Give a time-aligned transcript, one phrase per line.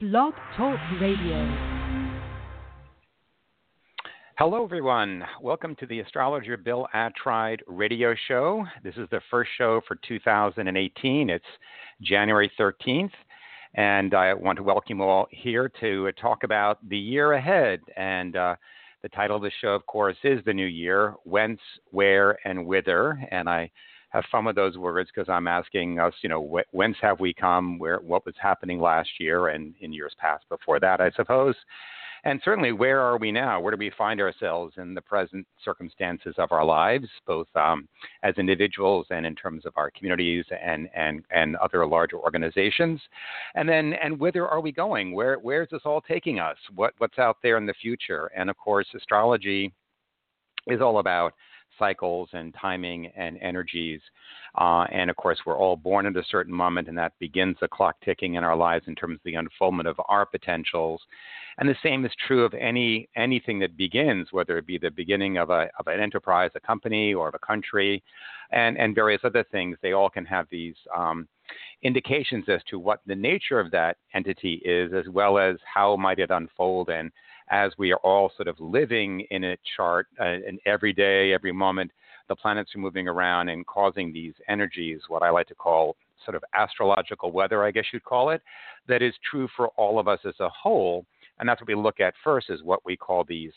[0.00, 1.46] Blog Talk Radio.
[4.38, 5.22] Hello, everyone.
[5.42, 8.64] Welcome to the Astrologer Bill Attride radio show.
[8.82, 11.28] This is the first show for 2018.
[11.28, 11.44] It's
[12.00, 13.10] January 13th,
[13.74, 17.80] and I want to welcome you all here to talk about the year ahead.
[17.94, 18.56] And uh,
[19.02, 21.60] the title of the show, of course, is The New Year Whence,
[21.90, 23.22] Where, and Whither.
[23.30, 23.70] And I
[24.10, 27.32] have fun with those words because I'm asking us, you know, wh- whence have we
[27.32, 27.78] come?
[27.78, 31.54] Where what was happening last year and in years past before that, I suppose.
[32.24, 33.60] And certainly, where are we now?
[33.60, 37.88] Where do we find ourselves in the present circumstances of our lives, both um,
[38.22, 43.00] as individuals and in terms of our communities and, and, and other larger organizations?
[43.54, 45.14] And then, and whither are we going?
[45.14, 46.58] Where, where is this all taking us?
[46.74, 48.30] What, what's out there in the future?
[48.36, 49.72] And of course, astrology
[50.66, 51.32] is all about
[51.80, 54.00] cycles and timing and energies.
[54.56, 57.66] Uh, and of course, we're all born at a certain moment, and that begins the
[57.66, 61.00] clock ticking in our lives in terms of the unfoldment of our potentials.
[61.58, 65.38] And the same is true of any anything that begins, whether it be the beginning
[65.38, 68.02] of a of an enterprise, a company, or of a country,
[68.52, 69.76] and and various other things.
[69.82, 70.76] They all can have these.
[70.96, 71.26] Um,
[71.82, 76.20] indications as to what the nature of that entity is, as well as how might
[76.20, 77.10] it unfold and
[77.50, 81.52] as we are all sort of living in a chart uh, and every day, every
[81.52, 81.90] moment,
[82.28, 86.36] the planets are moving around and causing these energies, what I like to call sort
[86.36, 88.42] of astrological weather, I guess you'd call it,
[88.86, 91.04] that is true for all of us as a whole.
[91.38, 93.52] And that's what we look at first is what we call these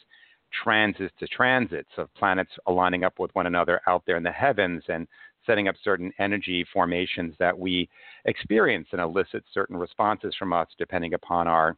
[0.63, 4.83] transits to transits of planets aligning up with one another out there in the heavens
[4.87, 5.07] and
[5.45, 7.89] setting up certain energy formations that we
[8.25, 11.75] experience and elicit certain responses from us depending upon our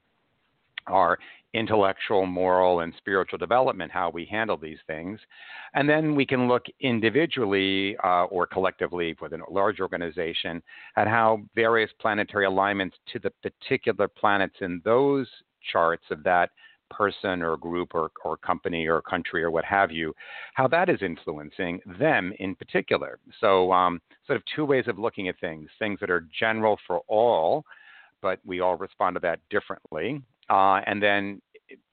[0.88, 1.18] our
[1.56, 5.20] intellectual, moral, and spiritual development, how we handle these things.
[5.74, 10.62] And then we can look individually uh, or collectively within a large organization
[10.98, 15.28] at how various planetary alignments to the particular planets in those
[15.72, 16.50] charts of that
[16.92, 20.14] person or group or, or company or country or what have you,
[20.54, 23.18] how that is influencing them in particular.
[23.40, 27.02] So, um, sort of two ways of looking at things things that are general for
[27.08, 27.64] all,
[28.26, 30.20] but we all respond to that differently
[30.50, 31.40] uh, and then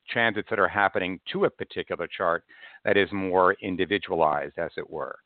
[0.09, 2.43] transits that are happening to a particular chart
[2.87, 5.19] that is more individualized, as it were.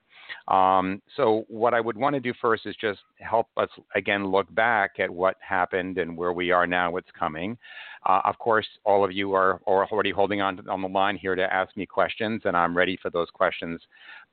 [0.48, 4.52] Um, so, what I would want to do first is just help us again look
[4.52, 7.56] back at what happened and where we are now, what's coming.
[8.04, 11.16] Uh, of course, all of you are, are already holding on to, on the line
[11.16, 13.80] here to ask me questions, and I'm ready for those questions.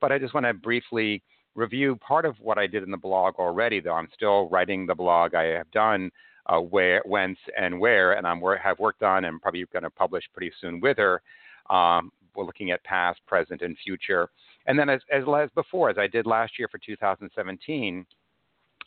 [0.00, 1.22] But I just want to briefly
[1.54, 4.94] review part of what I did in the blog already, though I'm still writing the
[4.96, 5.36] blog.
[5.36, 6.10] I have done
[6.46, 10.24] uh, where, whence, and where, and I'm have worked on and probably going to publish
[10.32, 11.22] pretty soon whither.
[11.70, 14.28] Um, we're looking at past, present, and future.
[14.66, 18.06] And then, as, as, as before, as I did last year for 2017,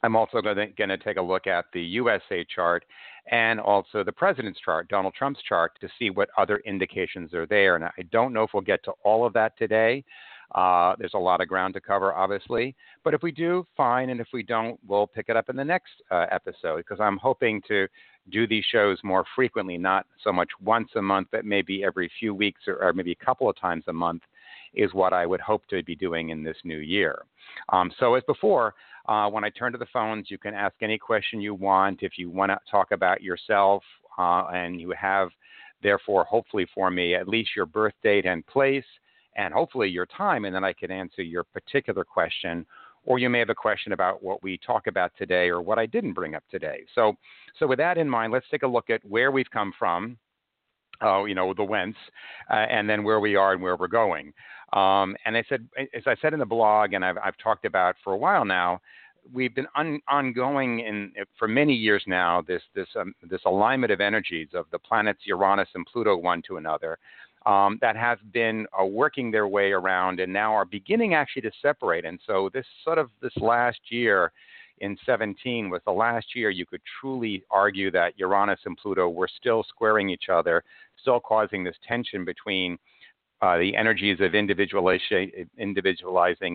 [0.04, 2.86] I'm also going to take a look at the USA chart
[3.32, 7.76] and also the president's chart, Donald Trump's chart, to see what other indications are there.
[7.76, 10.04] And I don't know if we'll get to all of that today.
[10.56, 12.76] Uh, there's a lot of ground to cover, obviously.
[13.04, 14.10] But if we do, fine.
[14.10, 17.18] And if we don't, we'll pick it up in the next uh, episode because I'm
[17.18, 17.88] hoping to
[18.30, 22.34] do these shows more frequently, not so much once a month, but maybe every few
[22.34, 24.24] weeks or, or maybe a couple of times a month
[24.74, 27.24] is what I would hope to be doing in this new year.
[27.70, 28.76] Um, so, as before,
[29.08, 32.04] uh, when I turn to the phones, you can ask any question you want.
[32.04, 33.84] If you want to talk about yourself
[34.18, 35.30] uh, and you have,
[35.82, 38.84] therefore, hopefully for me, at least your birth date and place
[39.38, 42.66] and hopefully your time, and then I can answer your particular question.
[43.06, 45.86] Or you may have a question about what we talk about today or what I
[45.86, 46.80] didn't bring up today.
[46.94, 47.14] So,
[47.58, 50.18] so with that in mind, let's take a look at where we've come from,
[51.02, 51.96] uh, you know, the whence,
[52.50, 54.34] uh, and then where we are and where we're going.
[54.74, 55.66] Um, and I said,
[55.96, 58.82] as I said in the blog, and I've, I've talked about for a while now,
[59.32, 62.42] we've been un, ongoing in for many years now.
[62.42, 66.58] This this um, this alignment of energies of the planets Uranus and Pluto one to
[66.58, 66.98] another,
[67.48, 71.52] um, that have been uh, working their way around and now are beginning actually to
[71.62, 72.04] separate.
[72.04, 74.34] And so this sort of this last year
[74.80, 79.30] in 17 was the last year you could truly argue that Uranus and Pluto were
[79.40, 80.62] still squaring each other,
[81.02, 82.78] still causing this tension between
[83.42, 85.48] uh, the energies of individualizing,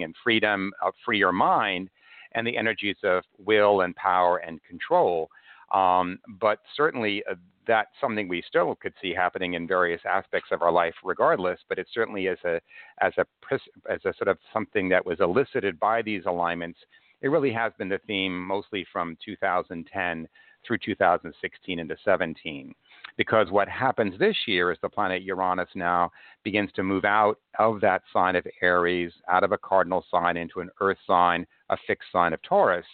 [0.03, 1.89] and freedom, of freer mind,
[2.33, 5.31] and the energies of will and power and control.
[5.73, 7.35] Um, but certainly, uh,
[7.67, 11.59] that's something we still could see happening in various aspects of our life, regardless.
[11.69, 12.61] But it certainly as a
[13.01, 13.27] as a
[13.91, 16.79] as a sort of something that was elicited by these alignments.
[17.23, 20.29] It really has been the theme mostly from 2010
[20.67, 22.75] through 2016 into 17.
[23.17, 26.11] Because what happens this year is the planet Uranus now
[26.45, 30.61] begins to move out of that sign of Aries, out of a cardinal sign into
[30.61, 32.87] an earth sign, a fixed sign of Taurus.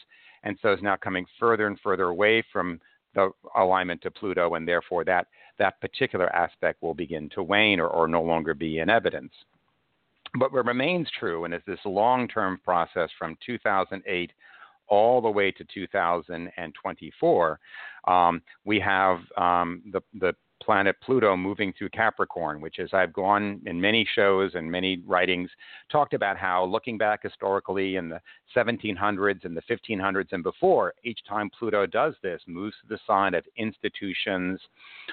[0.42, 2.80] And so is now coming further and further away from
[3.14, 5.26] the alignment to Pluto, and therefore that
[5.58, 9.32] that particular aspect will begin to wane or, or no longer be in evidence.
[10.38, 14.30] But what remains true, and is this long-term process from 2008
[14.88, 17.60] all the way to 2024,
[18.06, 23.60] um, we have um, the, the planet Pluto moving through Capricorn, which is I've gone
[23.66, 25.50] in many shows and many writings
[25.90, 28.20] talked about how looking back historically in the
[28.56, 33.34] 1700s and the 1500s and before, each time Pluto does this, moves to the sign
[33.34, 34.60] of institutions,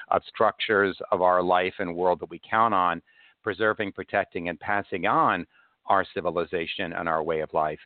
[0.09, 3.01] of structures of our life and world that we count on,
[3.43, 5.45] preserving, protecting, and passing on
[5.87, 7.79] our civilization and our way of life.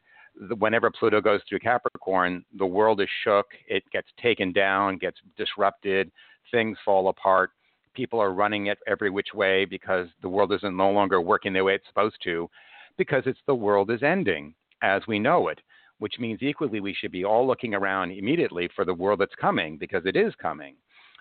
[0.58, 6.12] Whenever Pluto goes through Capricorn, the world is shook, it gets taken down, gets disrupted,
[6.52, 7.52] things fall apart.
[7.94, 11.64] People are running it every which way because the world isn't no longer working the
[11.64, 12.50] way it's supposed to,
[12.98, 15.60] because it's the world is ending as we know it,
[16.00, 19.78] which means equally we should be all looking around immediately for the world that's coming
[19.78, 20.76] because it is coming.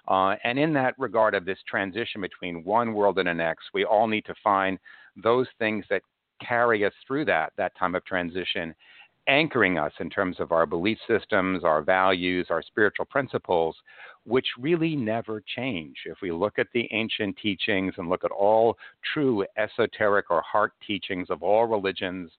[0.06, 3.84] Uh, and in that regard of this transition between one world and the next, we
[3.84, 4.78] all need to find
[5.22, 6.02] those things that
[6.46, 8.72] carry us through that that time of transition
[9.28, 13.76] anchoring us in terms of our belief systems, our values, our spiritual principles,
[14.28, 15.96] which really never change.
[16.04, 18.76] If we look at the ancient teachings and look at all
[19.14, 22.30] true esoteric or heart teachings of all religions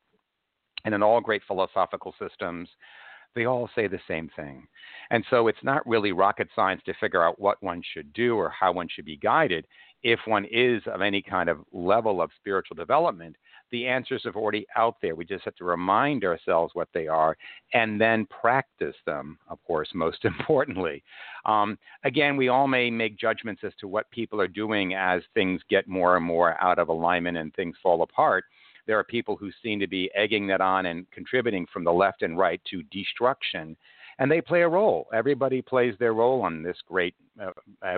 [0.85, 2.69] and in all great philosophical systems,
[3.35, 4.67] they all say the same thing.
[5.09, 8.49] And so it's not really rocket science to figure out what one should do or
[8.49, 9.65] how one should be guided
[10.03, 13.35] if one is of any kind of level of spiritual development
[13.71, 15.15] the answers are already out there.
[15.15, 17.37] We just have to remind ourselves what they are
[17.73, 21.03] and then practice them, of course, most importantly.
[21.45, 25.61] Um, again, we all may make judgments as to what people are doing as things
[25.69, 28.45] get more and more out of alignment and things fall apart.
[28.87, 32.23] There are people who seem to be egging that on and contributing from the left
[32.23, 33.77] and right to destruction
[34.19, 35.07] and they play a role.
[35.13, 37.51] Everybody plays their role on this great uh,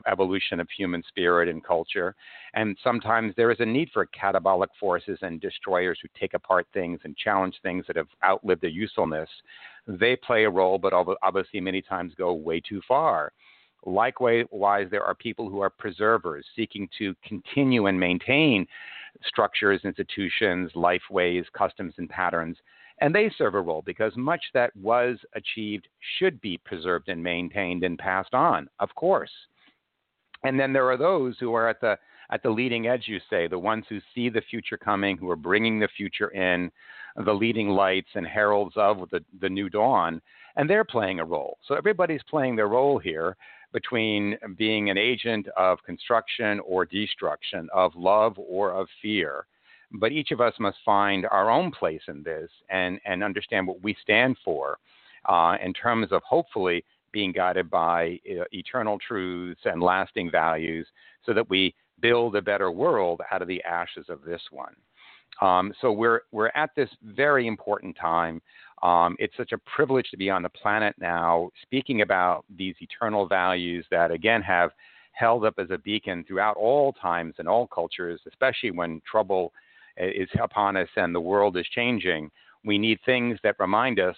[0.10, 2.16] evolution of human spirit and culture.
[2.54, 7.00] And sometimes there is a need for catabolic forces and destroyers who take apart things
[7.04, 9.30] and challenge things that have outlived their usefulness.
[9.88, 13.34] They play a role, but obviously many times go way too far.
[13.84, 14.46] Likewise,
[14.92, 18.68] there are people who are preservers, seeking to continue and maintain
[19.26, 22.58] structures, institutions, life ways, customs, and patterns
[23.02, 25.88] and they serve a role because much that was achieved
[26.18, 29.32] should be preserved and maintained and passed on, of course.
[30.44, 31.98] And then there are those who are at the
[32.32, 35.36] at the leading edge, you say, the ones who see the future coming, who are
[35.36, 36.72] bringing the future in,
[37.26, 40.22] the leading lights and heralds of the, the new dawn,
[40.56, 41.58] and they're playing a role.
[41.68, 43.36] So everybody's playing their role here
[43.74, 49.46] between being an agent of construction or destruction, of love or of fear.
[49.94, 53.82] But each of us must find our own place in this and, and understand what
[53.84, 54.78] we stand for
[55.28, 60.88] uh, in terms of hopefully being guided by uh, eternal truths and lasting values
[61.26, 64.76] so that we build a better world out of the ashes of this one.
[65.42, 68.42] Um, so we're, we're at this very important time.
[68.84, 73.28] Um, it's such a privilege to be on the planet now, speaking about these eternal
[73.28, 74.72] values that, again, have
[75.12, 79.52] held up as a beacon throughout all times and all cultures, especially when trouble
[79.98, 82.30] is upon us and the world is changing,
[82.64, 84.16] we need things that remind us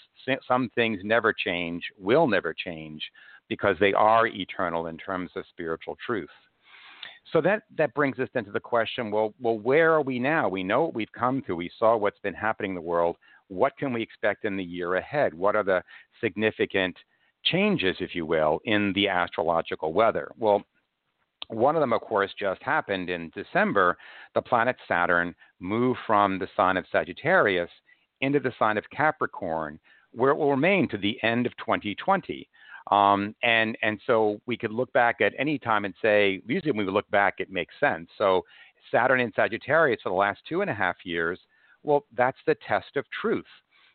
[0.47, 3.01] some things never change, will never change,
[3.49, 6.29] because they are eternal in terms of spiritual truth.
[7.31, 10.49] So that, that brings us then to the question well, well, where are we now?
[10.49, 11.55] We know what we've come to.
[11.55, 13.15] We saw what's been happening in the world.
[13.47, 15.33] What can we expect in the year ahead?
[15.33, 15.83] What are the
[16.21, 16.95] significant
[17.43, 20.31] changes, if you will, in the astrological weather?
[20.37, 20.63] Well,
[21.47, 23.97] one of them, of course, just happened in December.
[24.35, 27.69] The planet Saturn moved from the sign of Sagittarius
[28.21, 29.79] into the sign of Capricorn,
[30.11, 32.47] where it will remain to the end of 2020.
[32.91, 36.85] Um, and and so we could look back at any time and say, usually when
[36.85, 38.09] we look back, it makes sense.
[38.17, 38.43] So
[38.91, 41.39] Saturn in Sagittarius for the last two and a half years,
[41.83, 43.45] well, that's the test of truth.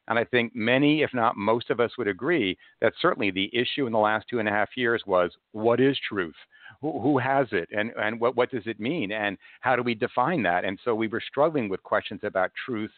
[0.08, 3.86] And I think many, if not most of us, would agree that certainly the issue
[3.86, 6.34] in the last two and a half years was what is truth?
[6.80, 10.42] Who, has it and, and what, what does it mean and how do we define
[10.42, 10.64] that?
[10.64, 12.92] And so we were struggling with questions about truth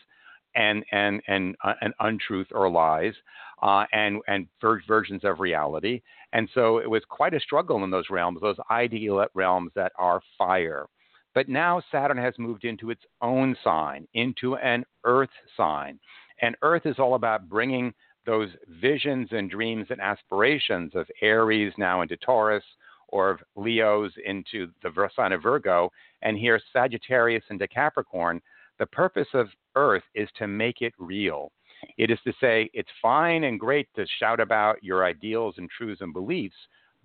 [0.55, 3.15] and and and, uh, and untruth or lies,
[3.62, 6.00] uh, and and ver- versions of reality.
[6.33, 10.21] And so it was quite a struggle in those realms, those ideal realms that are
[10.39, 10.87] fire.
[11.35, 16.00] But now Saturn has moved into its own sign, into an Earth sign,
[16.43, 17.95] and Earth is all about bringing
[18.27, 18.49] those
[18.81, 22.65] visions and dreams and aspirations of Aries now into Taurus,
[23.11, 25.90] or of Leo's into the sign of Virgo,
[26.23, 28.40] and here Sagittarius into Capricorn,
[28.79, 31.52] the purpose of Earth is to make it real.
[31.97, 36.00] It is to say it's fine and great to shout about your ideals and truths
[36.00, 36.57] and beliefs,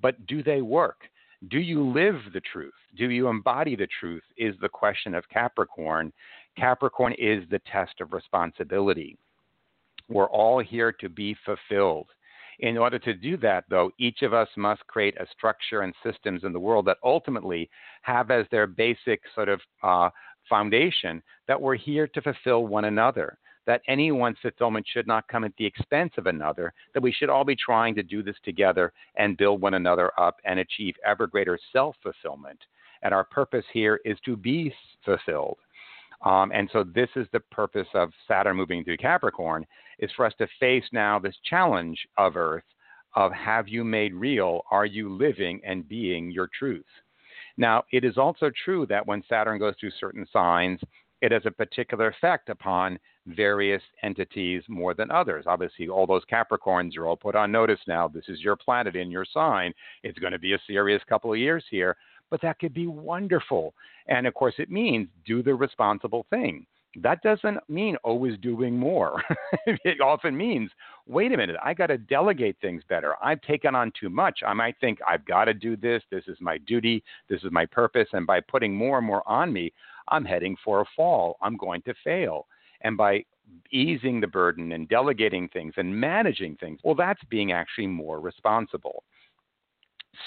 [0.01, 0.97] but do they work?
[1.49, 2.73] Do you live the truth?
[2.97, 4.23] Do you embody the truth?
[4.37, 6.11] Is the question of Capricorn.
[6.57, 9.17] Capricorn is the test of responsibility.
[10.07, 12.07] We're all here to be fulfilled.
[12.59, 16.43] In order to do that, though, each of us must create a structure and systems
[16.43, 17.69] in the world that ultimately
[18.01, 20.09] have as their basic sort of uh,
[20.49, 23.37] foundation that we're here to fulfill one another.
[23.65, 27.29] That any one's fulfillment should not come at the expense of another, that we should
[27.29, 31.25] all be trying to do this together and build one another up and achieve ever
[31.25, 32.59] greater self fulfillment.
[33.01, 35.57] And our purpose here is to be fulfilled.
[36.23, 39.65] Um, and so this is the purpose of Saturn moving through Capricorn
[39.99, 42.63] is for us to face now this challenge of Earth
[43.15, 46.85] of have you made real, are you living and being your truth?
[47.57, 50.81] Now, it is also true that when Saturn goes through certain signs,
[51.21, 55.45] it has a particular effect upon various entities more than others.
[55.47, 58.09] Obviously, all those Capricorns are all put on notice now.
[58.09, 59.73] This is your planet in your sign.
[60.03, 61.95] It's going to be a serious couple of years here
[62.29, 63.73] but that could be wonderful.
[64.07, 66.65] And of course, it means do the responsible thing.
[67.01, 69.21] That doesn't mean always doing more.
[69.65, 70.71] it often means,
[71.07, 73.15] wait a minute, I got to delegate things better.
[73.21, 74.39] I've taken on too much.
[74.45, 76.03] I might think I've got to do this.
[76.09, 77.03] This is my duty.
[77.29, 78.07] This is my purpose.
[78.13, 79.73] And by putting more and more on me,
[80.07, 81.37] I'm heading for a fall.
[81.41, 82.47] I'm going to fail.
[82.81, 83.25] And by
[83.71, 89.03] easing the burden and delegating things and managing things, well, that's being actually more responsible.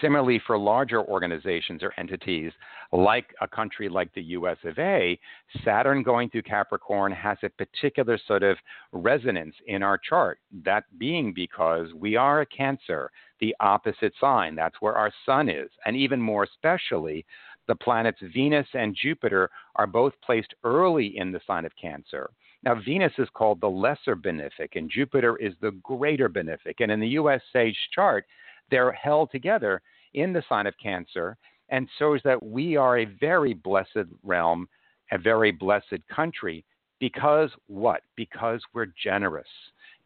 [0.00, 2.52] Similarly, for larger organizations or entities,
[2.92, 5.18] like a country like the US of A,
[5.64, 8.57] Saturn going through Capricorn has a particular sort of
[8.92, 10.38] resonance in our chart.
[10.64, 14.54] That being because we are a Cancer, the opposite sign.
[14.54, 15.71] That's where our sun is.
[15.85, 17.25] And even more especially,
[17.66, 22.30] the planets Venus and Jupiter are both placed early in the sign of Cancer.
[22.64, 26.76] Now, Venus is called the lesser benefic, and Jupiter is the greater benefic.
[26.80, 28.26] And in the US Sage chart,
[28.70, 29.82] they're held together
[30.14, 31.37] in the sign of Cancer
[31.68, 34.68] and shows that we are a very blessed realm,
[35.12, 36.64] a very blessed country.
[37.00, 38.02] Because what?
[38.16, 39.46] Because we're generous.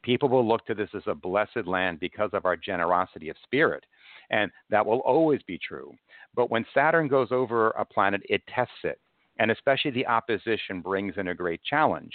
[0.03, 3.85] People will look to this as a blessed land because of our generosity of spirit.
[4.31, 5.93] And that will always be true.
[6.35, 8.99] But when Saturn goes over a planet, it tests it.
[9.39, 12.13] And especially the opposition brings in a great challenge.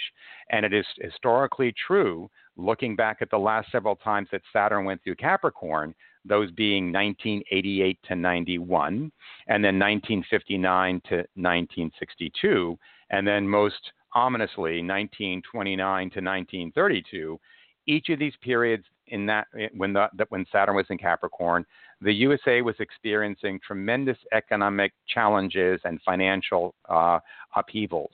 [0.50, 5.02] And it is historically true, looking back at the last several times that Saturn went
[5.02, 5.94] through Capricorn,
[6.24, 9.12] those being 1988 to 91,
[9.46, 12.78] and then 1959 to 1962,
[13.10, 17.40] and then most ominously 1929 to 1932.
[17.86, 19.46] Each of these periods in that
[19.76, 21.64] when the, when Saturn was in Capricorn,
[22.00, 27.18] the USA was experiencing tremendous economic challenges and financial uh,
[27.56, 28.12] upheavals.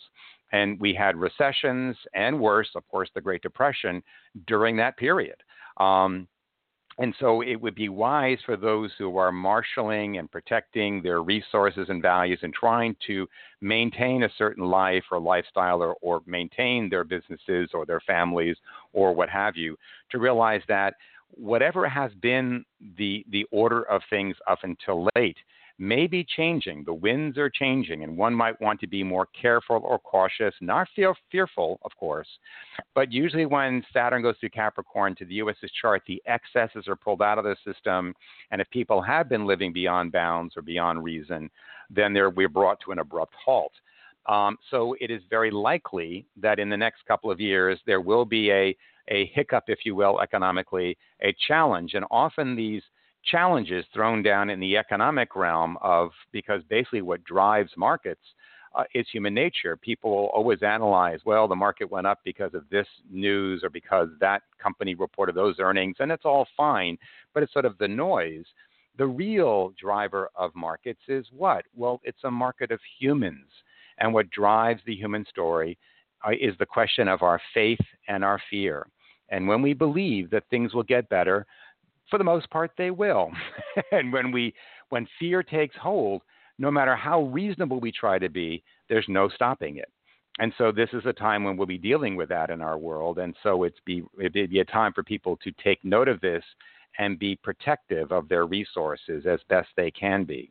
[0.52, 4.02] And we had recessions and worse, of course, the Great Depression
[4.46, 5.37] during that period.
[5.78, 6.28] Um,
[6.98, 11.86] and so it would be wise for those who are marshaling and protecting their resources
[11.88, 13.26] and values and trying to
[13.60, 18.56] maintain a certain life or lifestyle or, or maintain their businesses or their families
[18.92, 19.76] or what have you
[20.10, 20.94] to realize that
[21.30, 22.64] whatever has been
[22.96, 25.36] the, the order of things up until late
[25.78, 26.84] may be changing.
[26.84, 30.88] The winds are changing, and one might want to be more careful or cautious, not
[30.94, 32.28] feel fearful, of course.
[32.94, 37.22] But usually, when Saturn goes through Capricorn to the US's chart, the excesses are pulled
[37.22, 38.14] out of the system.
[38.50, 41.50] And if people have been living beyond bounds or beyond reason,
[41.90, 43.72] then they're, we're brought to an abrupt halt.
[44.26, 48.24] Um, so it is very likely that in the next couple of years, there will
[48.24, 48.76] be a,
[49.08, 51.94] a hiccup, if you will, economically, a challenge.
[51.94, 52.82] And often these
[53.30, 58.20] challenges thrown down in the economic realm of because basically what drives markets
[58.74, 59.76] uh, is human nature.
[59.76, 64.08] People will always analyze, well, the market went up because of this news or because
[64.20, 66.98] that company reported those earnings, and it's all fine,
[67.32, 68.44] but it's sort of the noise.
[68.98, 71.64] The real driver of markets is what?
[71.76, 73.46] Well, it's a market of humans.
[73.98, 75.78] And what drives the human story
[76.26, 78.86] uh, is the question of our faith and our fear.
[79.30, 81.46] And when we believe that things will get better,
[82.11, 83.30] for the most part, they will.
[83.92, 84.54] and when we
[84.90, 86.23] when fear takes hold,
[86.58, 89.90] no matter how reasonable we try to be, there's no stopping it.
[90.38, 93.18] And so this is a time when we'll be dealing with that in our world.
[93.18, 96.44] And so it's be it'd be a time for people to take note of this
[96.99, 100.50] and be protective of their resources as best they can be.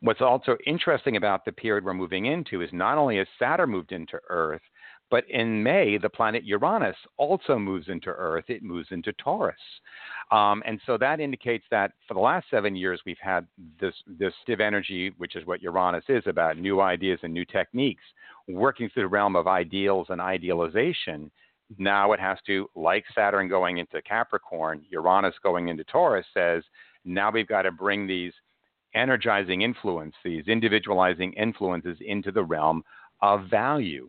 [0.00, 3.92] What's also interesting about the period we're moving into is not only has Saturn moved
[3.92, 4.62] into Earth,
[5.10, 8.44] but in May, the planet Uranus also moves into Earth.
[8.48, 9.56] It moves into Taurus.
[10.30, 13.46] Um, and so that indicates that for the last seven years, we've had
[13.80, 18.04] this, this stiff energy, which is what Uranus is about new ideas and new techniques,
[18.48, 21.30] working through the realm of ideals and idealization.
[21.78, 26.62] Now it has to, like Saturn going into Capricorn, Uranus going into Taurus says,
[27.04, 28.32] Now we've got to bring these
[28.94, 32.82] energizing influence, these individualizing influences into the realm
[33.22, 34.08] of value.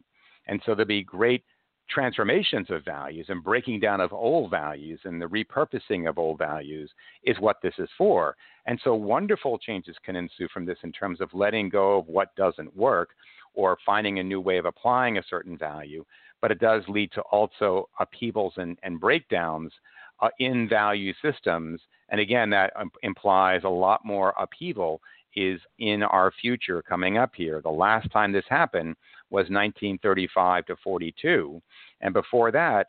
[0.52, 1.46] And so there'll be great
[1.90, 6.92] transformations of values and breaking down of old values and the repurposing of old values
[7.24, 8.36] is what this is for.
[8.66, 12.36] And so wonderful changes can ensue from this in terms of letting go of what
[12.36, 13.12] doesn't work
[13.54, 16.04] or finding a new way of applying a certain value.
[16.42, 19.72] But it does lead to also upheavals and, and breakdowns
[20.20, 21.80] uh, in value systems.
[22.10, 25.02] And again, that um, implies a lot more upheaval
[25.36, 27.62] is in our future coming up here.
[27.62, 28.98] The last time this happened
[29.32, 31.62] was 1935 to 42.
[32.02, 32.88] And before that,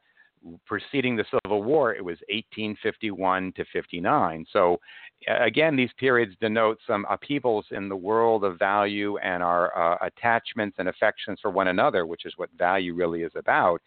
[0.66, 4.44] preceding the Civil War, it was 1851 to 59.
[4.52, 4.80] So,
[5.28, 10.76] again, these periods denote some upheavals in the world of value and our uh, attachments
[10.78, 13.80] and affections for one another, which is what value really is about.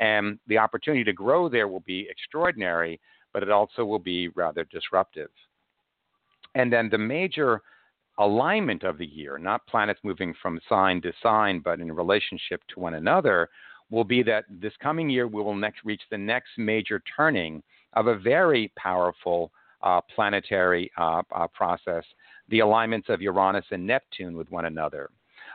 [0.00, 3.00] And the opportunity to grow there will be extraordinary,
[3.34, 5.30] but it also will be rather disruptive.
[6.54, 7.60] And then the major
[8.18, 12.80] alignment of the year, not planets moving from sign to sign, but in relationship to
[12.80, 13.48] one another,
[13.90, 17.62] will be that this coming year we will next reach the next major turning
[17.94, 19.50] of a very powerful
[19.82, 22.04] uh, planetary uh, uh, process,
[22.48, 25.10] the alignments of Uranus and Neptune with one another.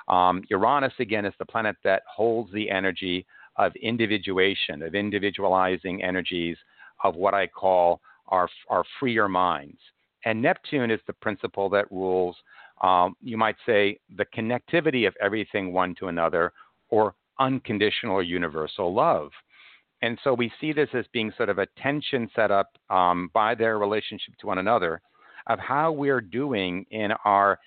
[0.08, 3.26] Um, Uranus, again, is the planet that holds the energy
[3.58, 6.58] of individuation, of individualizing energies
[7.04, 9.78] of what I call our, our freer minds.
[10.26, 12.36] And Neptune is the principle that rules,
[12.82, 16.54] um, you might say, the connectivity of everything one to another,
[16.90, 19.32] or unconditional or universal love.
[20.02, 23.56] And so we see this as being sort of a tension set up um, by
[23.56, 25.02] their relationship to one another
[25.48, 27.60] of how we're doing in our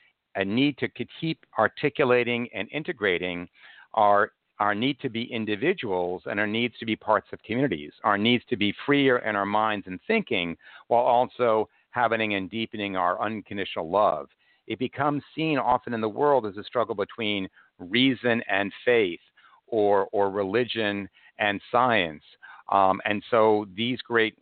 [0.45, 0.89] need to
[1.21, 3.49] keep articulating and integrating
[3.95, 8.17] our our need to be individuals and our needs to be parts of communities, our
[8.17, 10.57] needs to be freer in our minds and thinking,
[10.89, 14.29] while also having and deepening our unconditional love.
[14.67, 17.49] It becomes seen often in the world as a struggle between
[17.79, 19.21] reason and faith,
[19.67, 22.23] or, or religion and science.
[22.71, 24.35] Um, and so these great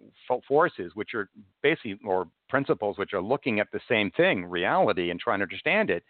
[0.48, 1.28] forces, which are
[1.62, 5.90] basically, or principles, which are looking at the same thing, reality, and trying to understand
[5.90, 6.02] it,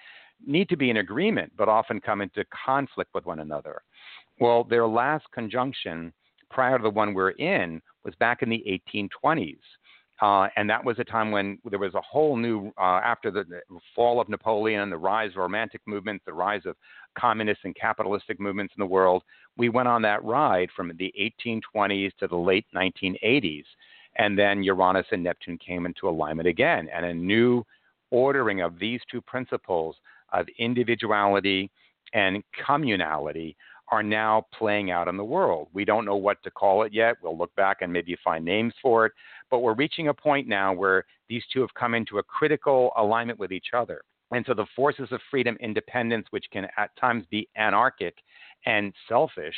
[0.46, 3.82] need to be in agreement, but often come into conflict with one another.
[4.40, 6.12] Well, their last conjunction
[6.50, 8.64] prior to the one we're in was back in the
[8.96, 9.58] 1820s.
[10.22, 13.44] Uh, and that was a time when there was a whole new, uh, after the
[13.94, 16.76] fall of Napoleon, the rise of romantic movements, the rise of
[17.18, 19.22] communist and capitalistic movements in the world.
[19.56, 21.12] We went on that ride from the
[21.44, 23.64] 1820s to the late 1980s.
[24.16, 26.88] And then Uranus and Neptune came into alignment again.
[26.94, 27.64] And a new
[28.10, 29.96] ordering of these two principles
[30.32, 31.70] of individuality
[32.12, 33.56] and communality
[33.88, 35.68] are now playing out in the world.
[35.72, 37.16] We don't know what to call it yet.
[37.22, 39.12] We'll look back and maybe find names for it.
[39.50, 43.38] But we're reaching a point now where these two have come into a critical alignment
[43.38, 44.02] with each other.
[44.30, 48.16] And so the forces of freedom, independence, which can at times be anarchic
[48.66, 49.54] and selfish,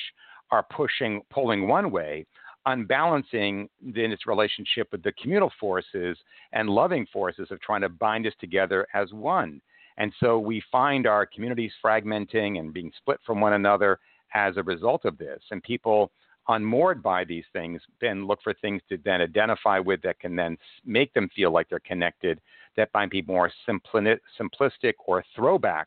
[0.51, 2.27] are pushing, pulling one way,
[2.67, 6.19] unbalancing in its relationship with the communal forces
[6.53, 9.61] and loving forces of trying to bind us together as one.
[9.99, 13.99] And so we find our communities fragmenting and being split from one another
[14.37, 15.41] as a result of this.
[15.51, 16.13] And people
[16.49, 20.57] unmoored by these things then look for things to then identify with that can then
[20.85, 22.41] make them feel like they're connected,
[22.77, 25.87] that might be more simplistic or throwbacks,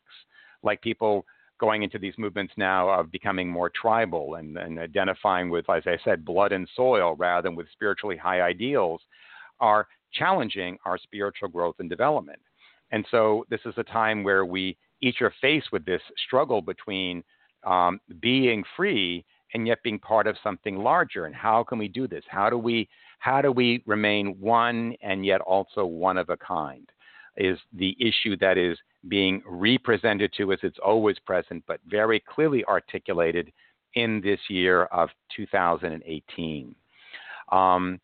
[0.62, 1.24] like people
[1.58, 5.98] going into these movements now of becoming more tribal and, and identifying with, as I
[6.04, 9.00] said, blood and soil rather than with spiritually high ideals,
[9.60, 12.40] are challenging our spiritual growth and development.
[12.90, 17.22] And so this is a time where we each are faced with this struggle between
[17.64, 21.26] um, being free and yet being part of something larger.
[21.26, 22.24] And how can we do this?
[22.28, 26.88] How do we how do we remain one and yet also one of a kind?
[27.36, 30.58] Is the issue that is being represented to us.
[30.62, 33.52] It's always present, but very clearly articulated
[33.94, 36.74] in this year of 2018.
[37.50, 38.00] Um,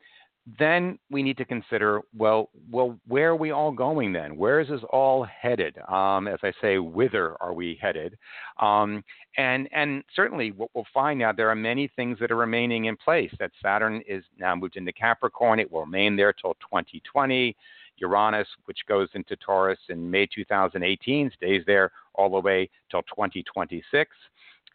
[0.58, 4.36] then we need to consider well, well, where are we all going then?
[4.36, 5.76] Where is this all headed?
[5.88, 8.16] Um, as I say, whither are we headed?
[8.60, 9.02] Um,
[9.36, 12.96] and and certainly, what we'll find now, there are many things that are remaining in
[12.96, 13.32] place.
[13.40, 17.56] That Saturn is now moved into Capricorn; it will remain there till 2020.
[17.98, 24.10] Uranus, which goes into Taurus in May 2018, stays there all the way till 2026.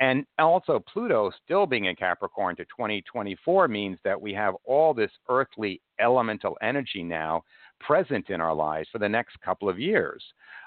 [0.02, 5.12] And also, Pluto still being in Capricorn to 2024 means that we have all this
[5.30, 7.44] earthly elemental energy now
[7.80, 10.24] present in our lives for the next couple of years.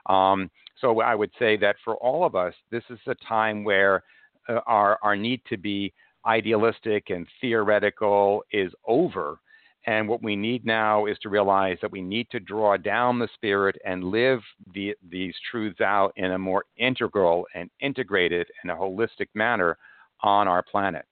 [0.07, 0.49] Um,
[0.81, 4.05] so I would say that for all of us, this is a time where
[4.49, 5.93] uh, our, our need to be
[6.25, 9.41] idealistic and theoretical is over.
[9.87, 13.29] And what we need now is to realize that we need to draw down the
[13.35, 14.41] spirit and live
[14.73, 19.77] the, these truths out in a more integral and integrated and a holistic manner
[20.23, 21.05] on our planet.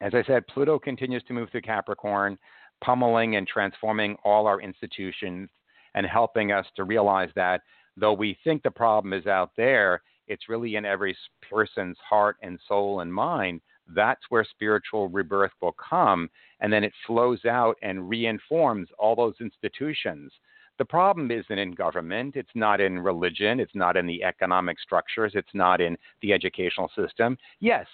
[0.00, 2.36] As I said, Pluto continues to move through Capricorn,
[2.84, 5.48] pummeling and transforming all our institutions
[5.94, 7.62] and helping us to realize that
[7.96, 11.16] though we think the problem is out there, it's really in every
[11.48, 13.60] person's heart and soul and mind
[13.94, 16.28] that's where spiritual rebirth will come.
[16.60, 20.32] And then it flows out and reinforms all those institutions.
[20.78, 25.32] The problem isn't in government, it's not in religion, it's not in the economic structures,
[25.34, 27.36] it's not in the educational system.
[27.58, 27.86] Yes,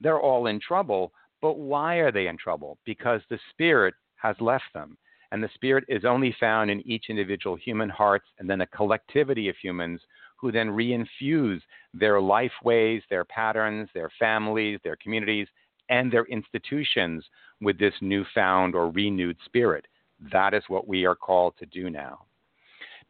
[0.00, 2.78] they're all in trouble, but why are they in trouble?
[2.86, 4.96] Because the spirit has left them.
[5.32, 9.48] And the spirit is only found in each individual human hearts and then a collectivity
[9.48, 10.00] of humans
[10.40, 11.60] who then reinfuse
[11.92, 15.48] their life ways, their patterns, their families, their communities,
[15.88, 17.24] and their institutions
[17.60, 19.86] with this newfound or renewed spirit.
[20.32, 22.20] That is what we are called to do now.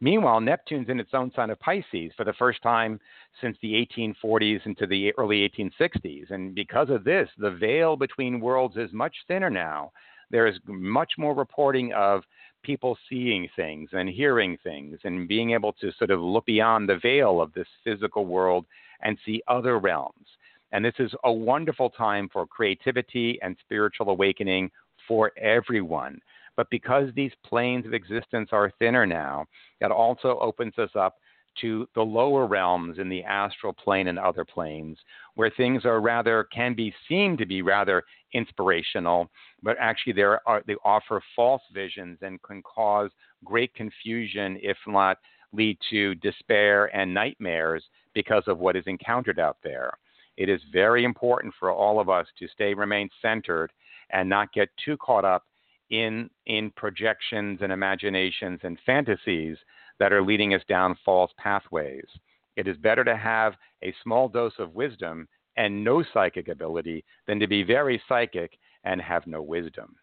[0.03, 2.99] Meanwhile, Neptune's in its own sign of Pisces for the first time
[3.39, 6.31] since the 1840s into the early 1860s.
[6.31, 9.91] And because of this, the veil between worlds is much thinner now.
[10.31, 12.23] There is much more reporting of
[12.63, 16.99] people seeing things and hearing things and being able to sort of look beyond the
[16.99, 18.65] veil of this physical world
[19.01, 20.27] and see other realms.
[20.71, 24.71] And this is a wonderful time for creativity and spiritual awakening
[25.07, 26.19] for everyone.
[26.55, 29.45] But because these planes of existence are thinner now,
[29.79, 31.15] that also opens us up
[31.59, 34.97] to the lower realms in the astral plane and other planes,
[35.35, 39.29] where things are rather can be seen to be rather inspirational,
[39.61, 43.11] but actually there are, they offer false visions and can cause
[43.43, 45.17] great confusion, if not
[45.53, 47.83] lead to despair and nightmares
[48.13, 49.91] because of what is encountered out there.
[50.37, 53.71] It is very important for all of us to stay remain centered
[54.11, 55.43] and not get too caught up
[55.89, 59.57] in in projections and imaginations and fantasies
[60.01, 62.07] that are leading us down false pathways.
[62.55, 67.39] It is better to have a small dose of wisdom and no psychic ability than
[67.39, 69.95] to be very psychic and have no wisdom.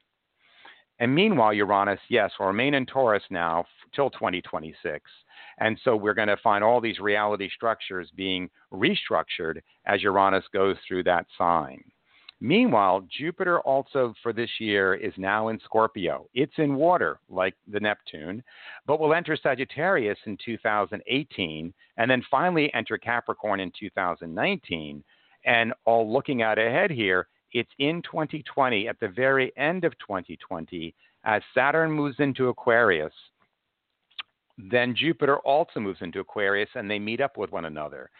[1.01, 5.05] And meanwhile, Uranus, yes, will remain in Taurus now till 2026.
[5.59, 10.77] And so we're going to find all these reality structures being restructured as Uranus goes
[10.87, 11.83] through that sign.
[12.41, 16.29] Meanwhile, Jupiter also for this year is now in Scorpio.
[16.35, 18.45] It's in water, like the Neptune,
[18.87, 25.03] but will enter Sagittarius in 2018 and then finally enter Capricorn in 2019.
[25.45, 30.95] And all looking out ahead here, it's in 2020, at the very end of 2020,
[31.25, 33.13] as Saturn moves into Aquarius.
[34.59, 38.11] Then Jupiter also moves into Aquarius and they meet up with one another.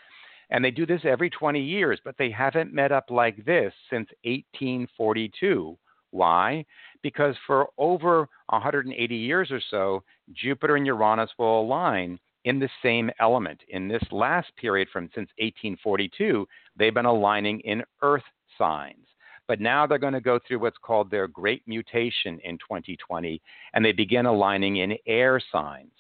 [0.51, 4.09] And they do this every 20 years, but they haven't met up like this since
[4.25, 5.77] 1842.
[6.11, 6.65] Why?
[7.03, 13.11] Because for over 180 years or so, Jupiter and Uranus will align in the same
[13.21, 13.61] element.
[13.69, 18.23] In this last period from since 1842, they've been aligning in earth
[18.57, 19.07] signs.
[19.47, 23.41] But now they're going to go through what's called their great mutation in 2020,
[23.73, 25.93] and they begin aligning in air signs.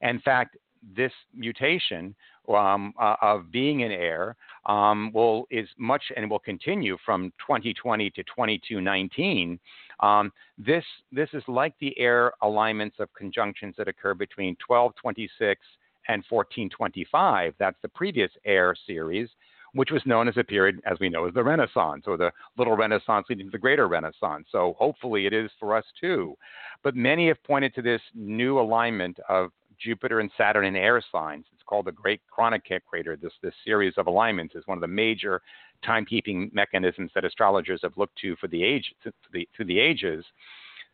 [0.00, 0.56] In fact,
[0.96, 2.14] this mutation
[2.48, 8.10] um, uh, of being in air um, will is much and will continue from 2020
[8.10, 9.58] to 2219.
[10.00, 15.60] Um, this this is like the air alignments of conjunctions that occur between 1226
[16.08, 17.54] and 1425.
[17.58, 19.28] That's the previous air series,
[19.72, 22.76] which was known as a period, as we know, as the Renaissance or the little
[22.76, 24.46] Renaissance leading to the greater Renaissance.
[24.50, 26.36] So hopefully it is for us too.
[26.82, 31.46] But many have pointed to this new alignment of Jupiter and Saturn in air signs.
[31.52, 33.20] It's called the Great Chronocrator.
[33.20, 35.42] This, this series of alignments is one of the major
[35.86, 40.24] timekeeping mechanisms that astrologers have looked to for the age to the, the ages.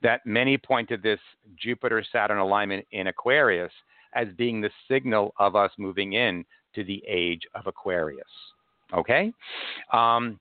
[0.03, 1.21] That many point to this
[1.57, 3.73] Jupiter Saturn alignment in Aquarius
[4.15, 8.25] as being the signal of us moving in to the age of Aquarius.
[8.93, 9.33] Okay?
[9.93, 10.41] Um,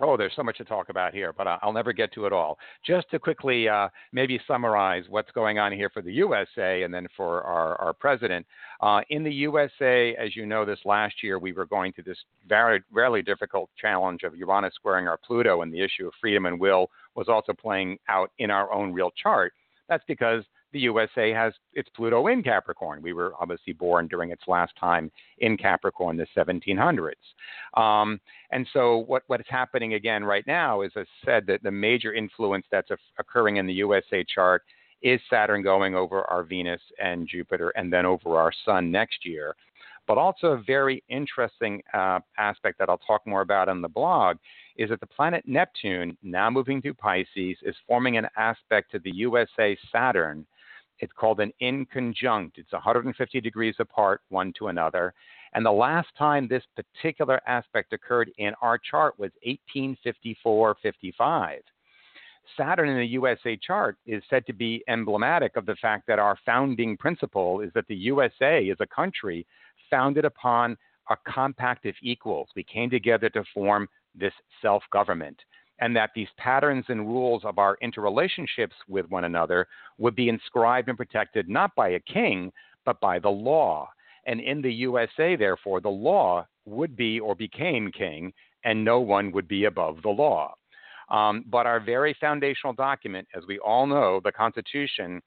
[0.00, 2.56] Oh, there's so much to talk about here, but I'll never get to it all.
[2.86, 7.08] Just to quickly uh, maybe summarize what's going on here for the USA and then
[7.16, 8.46] for our, our president.
[8.80, 12.18] Uh, in the USA, as you know, this last year we were going through this
[12.48, 16.60] very, very difficult challenge of Uranus squaring our Pluto, and the issue of freedom and
[16.60, 19.52] will was also playing out in our own real chart.
[19.88, 23.02] That's because the USA has its Pluto in Capricorn.
[23.02, 27.12] We were obviously born during its last time in Capricorn, the 1700s.
[27.80, 31.62] Um, and so, what, what is happening again right now is, as I said, that
[31.62, 34.62] the major influence that's occurring in the USA chart
[35.02, 39.54] is Saturn going over our Venus and Jupiter and then over our Sun next year.
[40.08, 44.38] But also, a very interesting uh, aspect that I'll talk more about on the blog
[44.78, 49.10] is that the planet Neptune, now moving through Pisces, is forming an aspect to the
[49.10, 50.46] USA Saturn.
[51.00, 52.52] It's called an inconjunct.
[52.56, 55.14] It's 150 degrees apart, one to another.
[55.54, 61.60] And the last time this particular aspect occurred in our chart was 1854 55.
[62.56, 66.38] Saturn in the USA chart is said to be emblematic of the fact that our
[66.46, 69.46] founding principle is that the USA is a country
[69.90, 70.76] founded upon
[71.10, 72.48] a compact of equals.
[72.56, 75.38] We came together to form this self government,
[75.80, 79.66] and that these patterns and rules of our interrelationships with one another
[79.98, 82.52] would be inscribed and protected not by a king,
[82.84, 83.88] but by the law.
[84.26, 88.32] And in the USA, therefore, the law would be or became king,
[88.64, 90.54] and no one would be above the law.
[91.10, 95.22] Um, but our very foundational document, as we all know, the Constitution,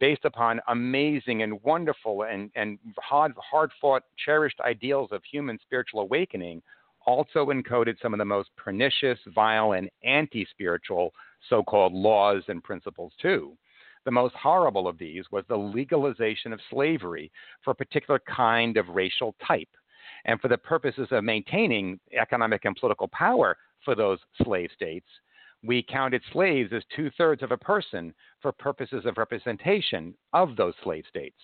[0.00, 6.00] based upon amazing and wonderful and, and hard, hard fought, cherished ideals of human spiritual
[6.00, 6.62] awakening,
[7.08, 11.14] also encoded some of the most pernicious, vile, and anti spiritual
[11.48, 13.56] so called laws and principles, too.
[14.04, 17.32] The most horrible of these was the legalization of slavery
[17.64, 19.70] for a particular kind of racial type.
[20.26, 25.08] And for the purposes of maintaining economic and political power for those slave states,
[25.64, 30.74] we counted slaves as two thirds of a person for purposes of representation of those
[30.82, 31.40] slave states.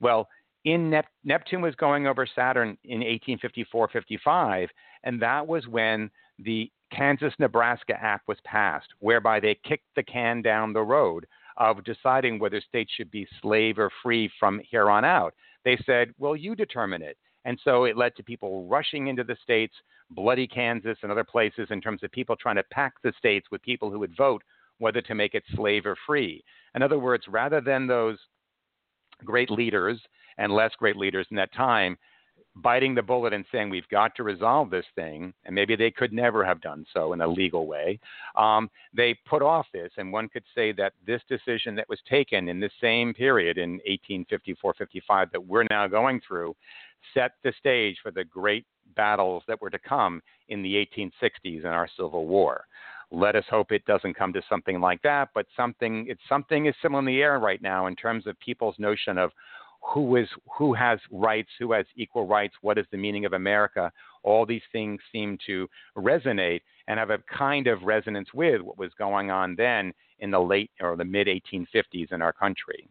[0.00, 0.28] Well,
[0.64, 4.68] in Nep- Neptune was going over Saturn in 1854 55,
[5.04, 10.42] and that was when the Kansas Nebraska Act was passed, whereby they kicked the can
[10.42, 11.26] down the road
[11.58, 15.34] of deciding whether states should be slave or free from here on out.
[15.64, 17.18] They said, well, you determine it.
[17.44, 19.74] And so it led to people rushing into the states,
[20.10, 23.62] bloody Kansas and other places, in terms of people trying to pack the states with
[23.62, 24.42] people who would vote
[24.78, 26.42] whether to make it slave or free.
[26.74, 28.18] In other words, rather than those
[29.24, 30.00] great leaders
[30.38, 31.98] and less great leaders in that time
[32.62, 36.12] biting the bullet and saying we've got to resolve this thing, and maybe they could
[36.12, 37.98] never have done so in a legal way.
[38.36, 42.48] Um, they put off this, and one could say that this decision that was taken
[42.48, 46.54] in the same period in 1854-55 that we're now going through
[47.14, 51.66] set the stage for the great battles that were to come in the 1860s in
[51.66, 52.64] our Civil War.
[53.10, 56.74] Let us hope it doesn't come to something like that, but something it's something is
[56.82, 59.30] similar in the air right now in terms of people's notion of
[59.80, 63.90] who is who has rights, who has equal rights, what is the meaning of America.
[64.22, 68.92] All these things seem to resonate and have a kind of resonance with what was
[68.98, 72.88] going on then in the late or the mid 1850s in our country.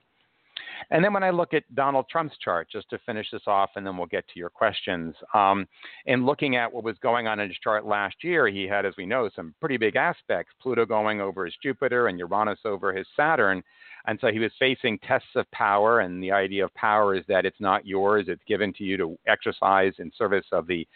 [0.92, 3.86] And then when I look at Donald Trump's chart, just to finish this off, and
[3.86, 5.16] then we'll get to your questions.
[5.34, 5.68] Um,
[6.06, 8.94] in looking at what was going on in his chart last year, he had, as
[8.98, 13.08] we know, some pretty big aspects Pluto going over his Jupiter and Uranus over his
[13.16, 13.64] Saturn.
[14.06, 17.46] And so he was facing tests of power, and the idea of power is that
[17.46, 20.88] it's not yours, it's given to you to exercise in service of the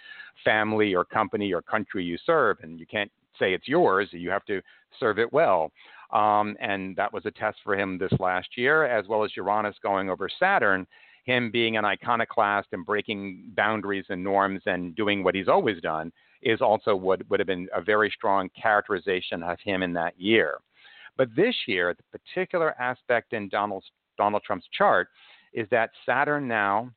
[0.46, 2.58] family or company or country you serve.
[2.62, 4.62] And you can't say it's yours, you have to
[5.00, 5.72] serve it well.
[6.12, 9.76] Um, and that was a test for him this last year, as well as Uranus
[9.82, 10.86] going over Saturn,
[11.24, 16.12] him being an iconoclast and breaking boundaries and norms and doing what he's always done
[16.42, 20.58] is also what would have been a very strong characterization of him in that year.
[21.18, 23.84] But this year, the particular aspect in Donald,
[24.18, 25.08] Donald Trump's chart
[25.54, 26.92] is that Saturn now,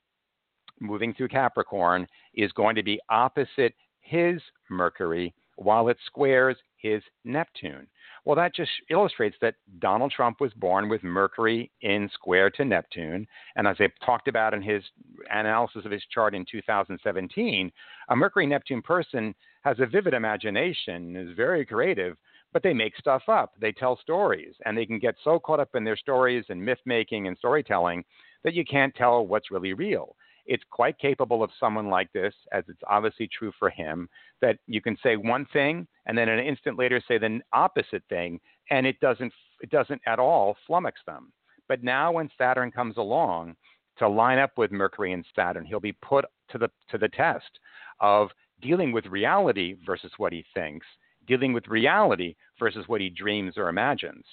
[0.81, 7.87] moving through Capricorn, is going to be opposite his Mercury while it squares his Neptune.
[8.27, 13.27] Well, that just illustrates that Donald Trump was born with Mercury in square to Neptune.
[13.57, 14.83] And as I talked about in his
[15.31, 17.73] analysis of his chart in 2017,
[18.11, 22.19] a Mercury Neptune person has a vivid imagination, is very creative,
[22.53, 23.55] but they make stuff up.
[23.59, 26.79] They tell stories, and they can get so caught up in their stories and myth
[26.85, 28.05] making and storytelling
[28.43, 30.17] that you can't tell what's really real.
[30.47, 34.09] It's quite capable of someone like this, as it's obviously true for him,
[34.41, 38.41] that you can say one thing and then an instant later say the opposite thing,
[38.71, 41.33] and it doesn't it doesn't at all flummox them.
[41.69, 43.57] But now when Saturn comes along
[43.99, 47.59] to line up with Mercury and Saturn, he'll be put to the to the test
[48.01, 48.29] of
[48.61, 50.87] dealing with reality versus what he thinks
[51.27, 54.25] dealing with reality versus what he dreams or imagines.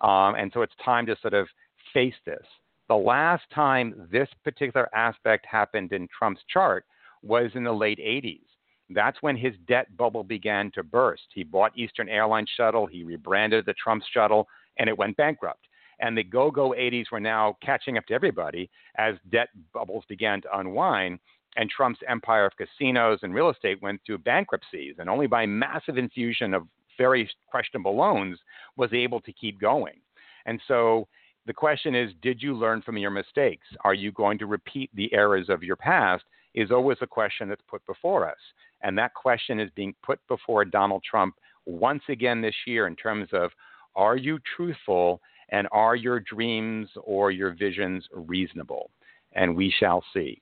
[0.00, 1.46] Um, and so it's time to sort of
[1.92, 2.44] face this.
[2.90, 6.84] The last time this particular aspect happened in Trump's chart
[7.22, 8.42] was in the late 80s.
[8.88, 11.22] That's when his debt bubble began to burst.
[11.32, 15.68] He bought Eastern Airlines shuttle, he rebranded the Trump shuttle, and it went bankrupt.
[16.00, 20.42] And the go go 80s were now catching up to everybody as debt bubbles began
[20.42, 21.20] to unwind
[21.54, 25.96] and Trump's empire of casinos and real estate went through bankruptcies, and only by massive
[25.96, 26.66] infusion of
[26.98, 28.40] very questionable loans
[28.76, 30.00] was able to keep going.
[30.46, 31.06] And so
[31.46, 33.66] the question is did you learn from your mistakes?
[33.84, 36.24] Are you going to repeat the errors of your past
[36.54, 38.38] is always a question that's put before us.
[38.82, 41.34] And that question is being put before Donald Trump
[41.66, 43.50] once again this year in terms of
[43.94, 48.90] are you truthful and are your dreams or your visions reasonable?
[49.32, 50.40] And we shall see.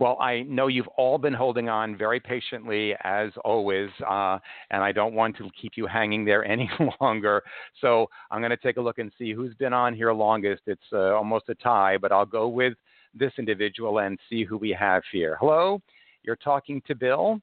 [0.00, 4.38] Well, I know you've all been holding on very patiently, as always, uh,
[4.70, 7.42] and I don't want to keep you hanging there any longer.
[7.82, 10.62] So I'm going to take a look and see who's been on here longest.
[10.66, 12.72] It's uh, almost a tie, but I'll go with
[13.14, 15.36] this individual and see who we have here.
[15.38, 15.82] Hello,
[16.22, 17.38] you're talking to Bill.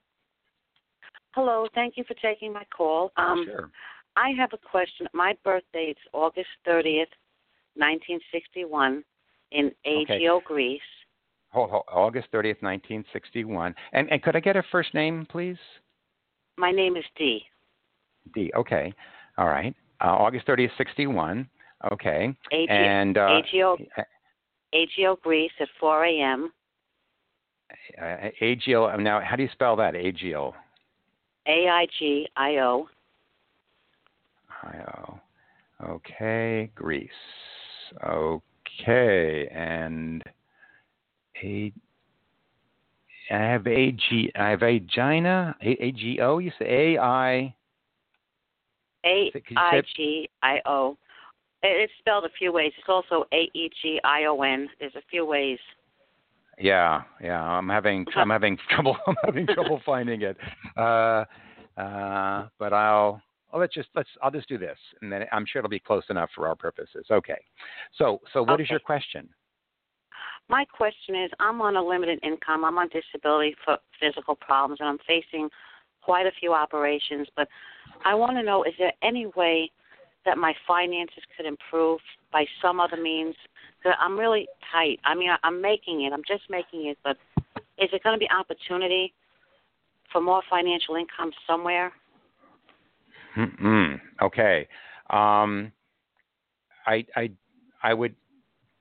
[1.35, 3.11] Hello, thank you for taking my call.
[3.17, 3.69] Um, sure.
[4.15, 5.05] I have a question.
[5.13, 7.13] My birthday is August 30th,
[7.75, 9.03] 1961,
[9.51, 10.45] in Aegio, okay.
[10.47, 10.81] Greece.
[11.49, 13.73] Hold, hold, August 30th, 1961.
[13.93, 15.57] And, and could I get a first name, please?
[16.57, 17.41] My name is Dee.
[18.33, 18.93] Dee, okay.
[19.37, 19.75] All right.
[20.01, 21.47] Uh, August 30th, 61.
[21.91, 22.35] Okay.
[22.69, 23.77] And uh, Aegio,
[24.73, 26.51] Aegio, Greece at 4 a.m.
[28.01, 29.95] Uh, Aegio, now how do you spell that?
[29.95, 30.53] Aegio.
[31.47, 32.87] A I G I O.
[34.63, 35.19] I O.
[35.83, 37.09] Okay, Greece.
[38.03, 40.23] Okay, and
[41.43, 41.73] a.
[43.29, 44.31] I have A G.
[44.35, 45.53] I have Agina.
[45.61, 46.37] A G O.
[46.37, 47.55] You say A I.
[49.05, 50.97] A I G I O.
[51.63, 52.71] It's spelled a few ways.
[52.77, 54.69] It's also A E G I O N.
[54.79, 55.59] There's a few ways.
[56.59, 57.41] Yeah, yeah.
[57.41, 60.37] I'm having I'm having trouble I'm having trouble finding it.
[60.75, 61.25] Uh,
[61.77, 63.21] uh, but I'll
[63.53, 66.03] oh, let's just let's I'll just do this, and then I'm sure it'll be close
[66.09, 67.05] enough for our purposes.
[67.11, 67.39] Okay.
[67.97, 68.63] So so what okay.
[68.63, 69.29] is your question?
[70.49, 72.63] My question is, I'm on a limited income.
[72.63, 75.49] I'm on disability for physical problems, and I'm facing
[76.01, 77.27] quite a few operations.
[77.35, 77.47] But
[78.05, 79.71] I want to know: is there any way
[80.25, 81.99] that my finances could improve
[82.31, 83.35] by some other means?
[83.77, 84.99] Because I'm really tight.
[85.03, 86.13] I mean, I'm making it.
[86.13, 87.17] I'm just making it, but
[87.77, 89.13] is it going to be opportunity
[90.11, 91.91] for more financial income somewhere?
[93.37, 94.67] mm Okay.
[95.09, 95.71] Um,
[96.85, 97.29] I I
[97.83, 98.15] I would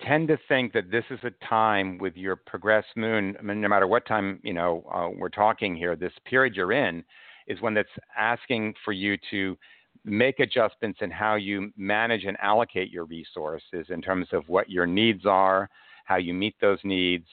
[0.03, 3.37] tend to think that this is a time with your progressed moon.
[3.39, 6.73] I mean, no matter what time you know uh, we're talking here, this period you're
[6.73, 7.05] in
[7.47, 9.57] is one that's asking for you to
[10.05, 14.87] make adjustments in how you manage and allocate your resources in terms of what your
[14.87, 15.69] needs are,
[16.05, 17.27] how you meet those needs,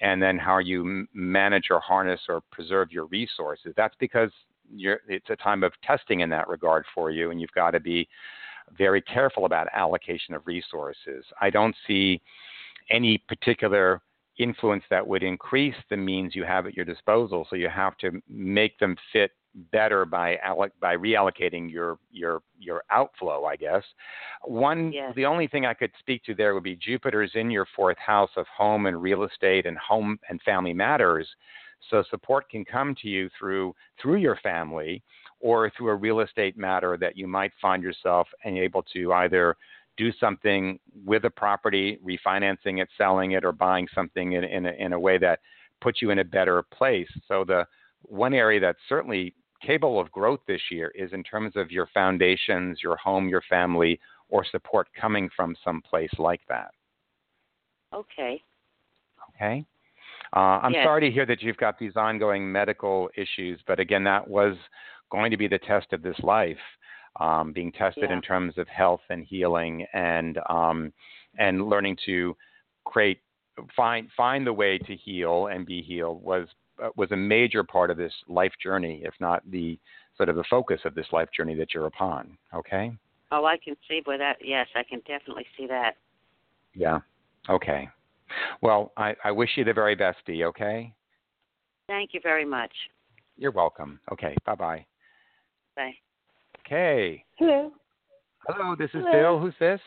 [0.00, 3.72] and then how you manage or harness or preserve your resources.
[3.76, 4.30] That's because
[4.70, 8.08] it's a time of testing in that regard for you, and you've got to be
[8.76, 11.24] very careful about allocation of resources.
[11.40, 12.20] I don't see
[12.90, 14.00] any particular
[14.38, 18.22] influence that would increase the means you have at your disposal, so you have to
[18.28, 19.32] make them fit
[19.72, 20.38] better by
[20.80, 23.82] by reallocating your your your outflow, I guess.
[24.44, 25.12] One, yes.
[25.16, 28.30] the only thing I could speak to there would be Jupiter's in your fourth house
[28.36, 31.28] of home and real estate and home and family matters.
[31.90, 35.02] So support can come to you through through your family
[35.40, 39.56] or through a real estate matter that you might find yourself and able to either
[39.96, 44.72] do something with a property, refinancing it, selling it, or buying something in, in, a,
[44.72, 45.40] in a way that
[45.80, 47.08] puts you in a better place.
[47.26, 47.66] So the
[48.02, 52.78] one area that's certainly capable of growth this year is in terms of your foundations,
[52.82, 53.98] your home, your family,
[54.28, 56.70] or support coming from some place like that.
[57.92, 58.42] Okay.
[59.34, 59.64] Okay.
[60.34, 60.84] Uh, I'm yes.
[60.84, 64.56] sorry to hear that you've got these ongoing medical issues, but again, that was
[65.10, 66.56] going to be the test of this life,
[67.20, 68.16] um, being tested yeah.
[68.16, 70.92] in terms of health and healing and um,
[71.38, 72.36] and learning to
[72.84, 73.20] create
[73.74, 76.46] find find the way to heal and be healed was
[76.82, 79.78] uh, was a major part of this life journey, if not the
[80.16, 82.36] sort of the focus of this life journey that you're upon.
[82.54, 82.92] Okay.
[83.30, 84.36] Oh, I can see where that.
[84.42, 85.96] Yes, I can definitely see that.
[86.74, 87.00] Yeah.
[87.48, 87.88] Okay.
[88.62, 90.44] Well, I, I wish you the very best, Dee.
[90.44, 90.94] Okay.
[91.88, 92.72] Thank you very much.
[93.36, 94.00] You're welcome.
[94.12, 94.34] Okay.
[94.46, 94.76] Bye-bye.
[94.76, 94.86] Bye.
[95.78, 97.24] Okay.
[97.38, 97.70] Hello.
[98.46, 98.74] Hello.
[98.76, 99.12] This is Hello.
[99.12, 99.40] Bill.
[99.40, 99.80] Who's this?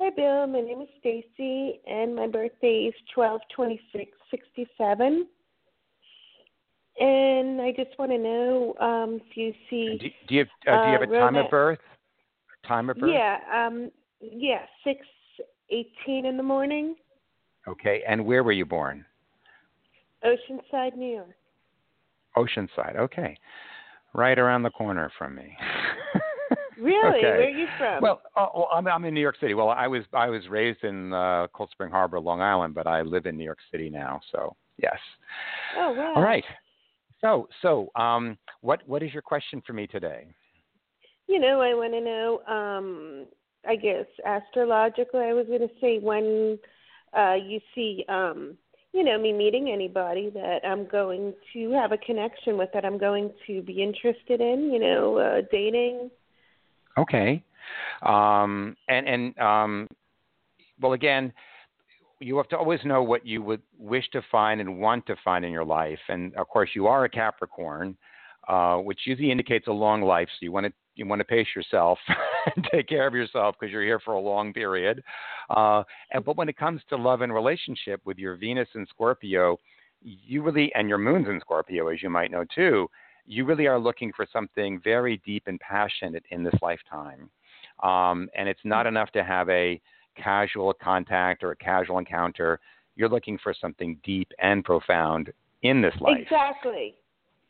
[0.00, 0.46] Hi, Bill.
[0.46, 5.26] My name is Stacy, and my birthday is twelve twenty six sixty seven.
[7.00, 9.98] And I just want to know um, if you see.
[9.98, 11.78] Do, do you have, uh, do you have a time of birth?
[12.66, 13.10] Time of birth?
[13.12, 13.38] Yeah.
[13.54, 13.90] Um.
[14.20, 14.66] Yeah.
[14.84, 15.06] Six
[15.70, 16.96] eighteen in the morning.
[17.66, 18.02] Okay.
[18.06, 19.04] And where were you born?
[20.24, 21.36] Oceanside, New York.
[22.36, 22.96] Oceanside.
[22.96, 23.36] Okay.
[24.14, 25.56] Right around the corner from me.
[26.82, 27.18] Really?
[27.18, 27.22] okay.
[27.22, 28.02] Where are you from?
[28.02, 29.54] Well, oh, well, I'm, I'm in New York City.
[29.54, 33.02] Well, I was I was raised in uh, Cold Spring Harbor, Long Island, but I
[33.02, 34.20] live in New York City now.
[34.32, 34.96] So yes.
[35.78, 36.14] oh wow.
[36.16, 36.44] All right.
[37.20, 40.26] So so um, what what is your question for me today?
[41.28, 42.42] You know, I want to know.
[42.52, 43.26] Um,
[43.66, 46.58] I guess astrologically, I was going to say when
[47.16, 48.56] uh, you see um,
[48.92, 52.98] you know, me meeting anybody that I'm going to have a connection with that I'm
[52.98, 56.10] going to be interested in, you know, uh, dating.
[56.98, 57.42] Okay.
[58.02, 59.88] Um, and and um,
[60.80, 61.32] well, again,
[62.20, 65.44] you have to always know what you would wish to find and want to find
[65.44, 65.98] in your life.
[66.08, 67.96] And of course, you are a Capricorn,
[68.48, 70.28] uh, which usually indicates a long life.
[70.28, 71.98] So you want to you want to pace yourself
[72.56, 75.02] and take care of yourself because you're here for a long period.
[75.50, 79.56] Uh, and, but when it comes to love and relationship with your Venus and Scorpio,
[80.02, 82.88] you really and your moon's in Scorpio, as you might know too.
[83.24, 87.30] You really are looking for something very deep and passionate in this lifetime.
[87.82, 89.80] Um, and it's not enough to have a
[90.16, 92.58] casual contact or a casual encounter.
[92.96, 95.32] You're looking for something deep and profound
[95.62, 96.18] in this life.
[96.20, 96.94] Exactly.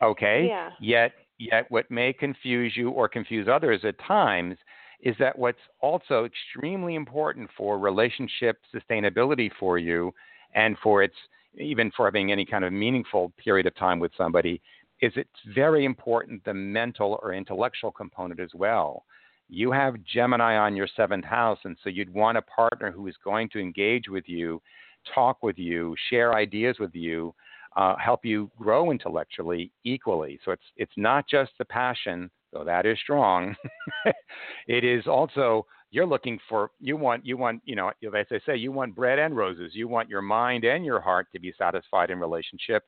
[0.02, 0.46] Okay?
[0.48, 0.70] Yeah.
[0.80, 1.12] Yet
[1.50, 4.56] yet what may confuse you or confuse others at times
[5.02, 10.12] is that what's also extremely important for relationship sustainability for you
[10.54, 11.14] and for its
[11.58, 14.60] even for having any kind of meaningful period of time with somebody
[15.02, 19.04] is it's very important the mental or intellectual component as well.
[19.48, 23.16] You have Gemini on your seventh house, and so you'd want a partner who is
[23.22, 24.62] going to engage with you,
[25.14, 27.34] talk with you, share ideas with you,
[27.76, 30.38] uh, help you grow intellectually equally.
[30.44, 33.54] So it's it's not just the passion, though that is strong.
[34.66, 38.56] it is also you're looking for you want you want you know as I say
[38.56, 39.72] you want bread and roses.
[39.74, 42.84] You want your mind and your heart to be satisfied in relationship,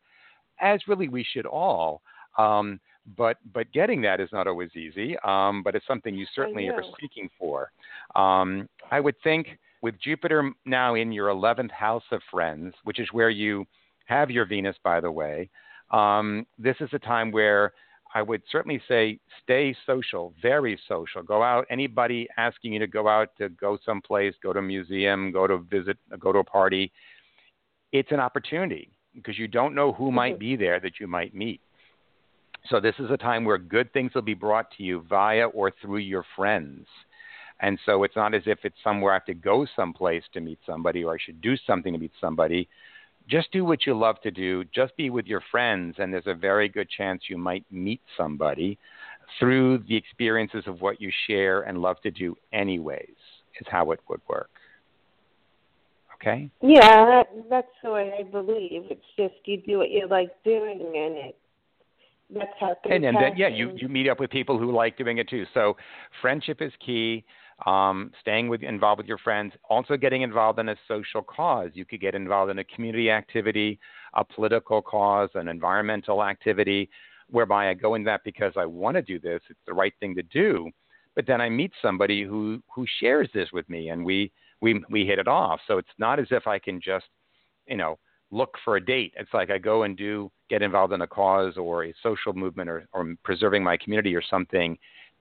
[0.60, 2.02] as really we should all.
[2.38, 2.80] Um,
[3.16, 5.16] but but getting that is not always easy.
[5.24, 7.70] Um, but it's something you certainly are seeking for.
[8.16, 13.06] Um, I would think with Jupiter now in your 11th house of friends, which is
[13.12, 13.66] where you
[14.04, 15.50] have your Venus, by the way,
[15.90, 17.72] um, this is a time where
[18.14, 21.22] I would certainly say stay social, very social.
[21.22, 21.66] Go out.
[21.68, 25.58] Anybody asking you to go out to go someplace, go to a museum, go to
[25.58, 26.92] visit, go to a party,
[27.92, 30.38] it's an opportunity because you don't know who might mm-hmm.
[30.40, 31.60] be there that you might meet.
[32.70, 35.72] So this is a time where good things will be brought to you via or
[35.82, 36.86] through your friends.
[37.60, 40.58] And so it's not as if it's somewhere I have to go someplace to meet
[40.66, 42.68] somebody or I should do something to meet somebody.
[43.28, 44.64] Just do what you love to do.
[44.74, 48.78] Just be with your friends, and there's a very good chance you might meet somebody
[49.38, 53.16] through the experiences of what you share and love to do, anyways,
[53.60, 54.50] is how it would work.
[56.14, 56.50] Okay?
[56.62, 58.84] Yeah, that, that's the way I believe.
[58.90, 61.36] It's just you do what you like doing, and it
[62.30, 65.18] that's how and and then yeah, you you meet up with people who like doing
[65.18, 65.44] it too.
[65.52, 65.76] So
[66.22, 67.24] friendship is key.
[67.66, 71.70] Um, staying with involved with your friends, also getting involved in a social cause.
[71.74, 73.78] You could get involved in a community activity,
[74.14, 76.90] a political cause, an environmental activity,
[77.30, 79.40] whereby I go in that because I want to do this.
[79.48, 80.70] It's the right thing to do.
[81.14, 85.06] But then I meet somebody who who shares this with me, and we we we
[85.06, 85.60] hit it off.
[85.66, 87.06] So it's not as if I can just,
[87.66, 87.98] you know,
[88.30, 89.14] look for a date.
[89.16, 92.68] It's like I go and do get involved in a cause or a social movement
[92.68, 94.76] or, or preserving my community or something,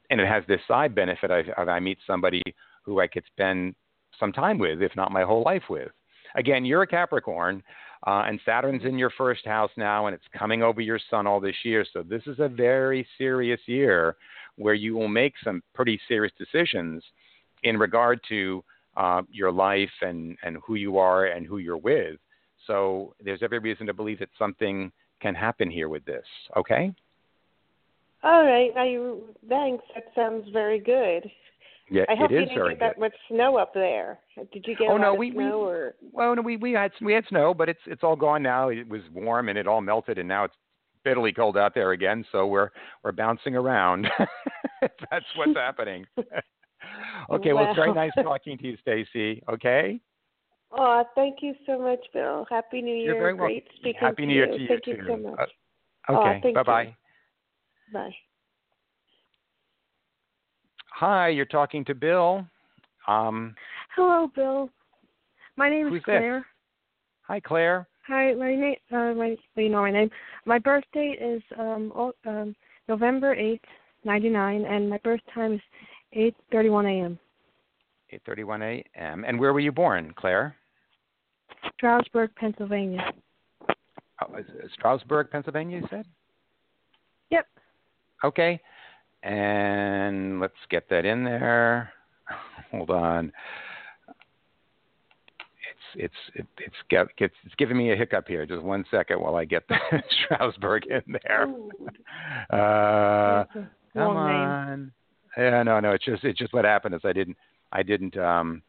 [0.10, 1.32] and it has this side benefit.
[1.32, 2.42] I, I meet somebody
[2.84, 3.76] who I could spend
[4.20, 5.90] some time with, if not my whole life with.
[6.36, 7.64] Again, you're a Capricorn,
[8.06, 11.40] uh, and Saturn's in your first house now, and it's coming over your sun all
[11.40, 11.86] this year.
[11.94, 14.16] So this is a very serious year
[14.58, 17.04] where you will make some pretty serious decisions
[17.64, 18.64] in regard to
[18.98, 22.18] uh, your life and, and who you are and who you're with.
[22.68, 24.92] So there's every reason to believe that something
[25.22, 26.26] can happen here with this.
[26.58, 26.94] Okay.
[28.24, 28.72] All right.
[28.78, 29.84] I, thanks.
[29.96, 31.30] That sounds very good.
[31.90, 33.02] Yeah, I hope it you is didn't very get that good.
[33.02, 34.20] much snow up there.
[34.54, 35.96] Did you get oh, no, we, snow we, or?
[36.12, 38.70] Well, no, we we had we had snow, but it's it's all gone now.
[38.70, 40.56] It was warm and it all melted, and now it's
[41.04, 42.26] bitterly cold out there again.
[42.32, 42.70] So we're
[43.04, 44.08] we're bouncing around.
[44.82, 46.06] That's what's happening.
[47.30, 49.44] okay, well, it's very nice talking to you, Stacy.
[49.52, 50.00] Okay.
[50.72, 52.48] Oh, thank you so much, Bill.
[52.50, 53.14] Happy New Year.
[53.14, 53.78] You're very Great welcome.
[53.80, 54.54] speaking Happy New Year you.
[54.54, 54.92] to you thank too.
[54.92, 55.50] you so much.
[56.10, 56.42] Uh, okay.
[56.46, 56.96] Oh, bye bye.
[57.94, 58.14] Bye.
[60.96, 62.46] Hi, you're talking to Bill.
[63.08, 63.56] Um,
[63.96, 64.70] Hello, Bill.
[65.56, 66.40] My name is Claire.
[66.40, 66.46] This?
[67.28, 67.88] Hi, Claire.
[68.08, 68.76] Hi, my name.
[68.92, 70.10] Uh, my you know my name.
[70.46, 72.56] My birth date is um, um
[72.90, 73.64] November eighth,
[74.04, 75.62] ninety nine, and my birth time is
[76.14, 77.20] eight thirty one a.m.
[78.28, 79.24] 8:31 a.m.
[79.26, 80.56] And where were you born, Claire?
[81.76, 83.12] Stroudsburg, Pennsylvania.
[84.22, 84.36] Oh,
[84.74, 86.06] Stroudsburg, Pennsylvania, you said?
[87.32, 87.48] Yep.
[88.24, 88.60] Okay.
[89.24, 91.92] And let's get that in there.
[92.72, 93.32] Hold on.
[95.96, 98.46] It's it's it's get, it's, it's giving me a hiccup here.
[98.46, 99.78] Just one second while I get the
[100.26, 101.48] Stroudsburg in there.
[102.50, 103.46] Uh,
[103.94, 104.92] come on.
[105.38, 105.92] Yeah, no, no.
[105.92, 107.38] It's just it's just what happened is I didn't
[107.72, 108.62] I didn't um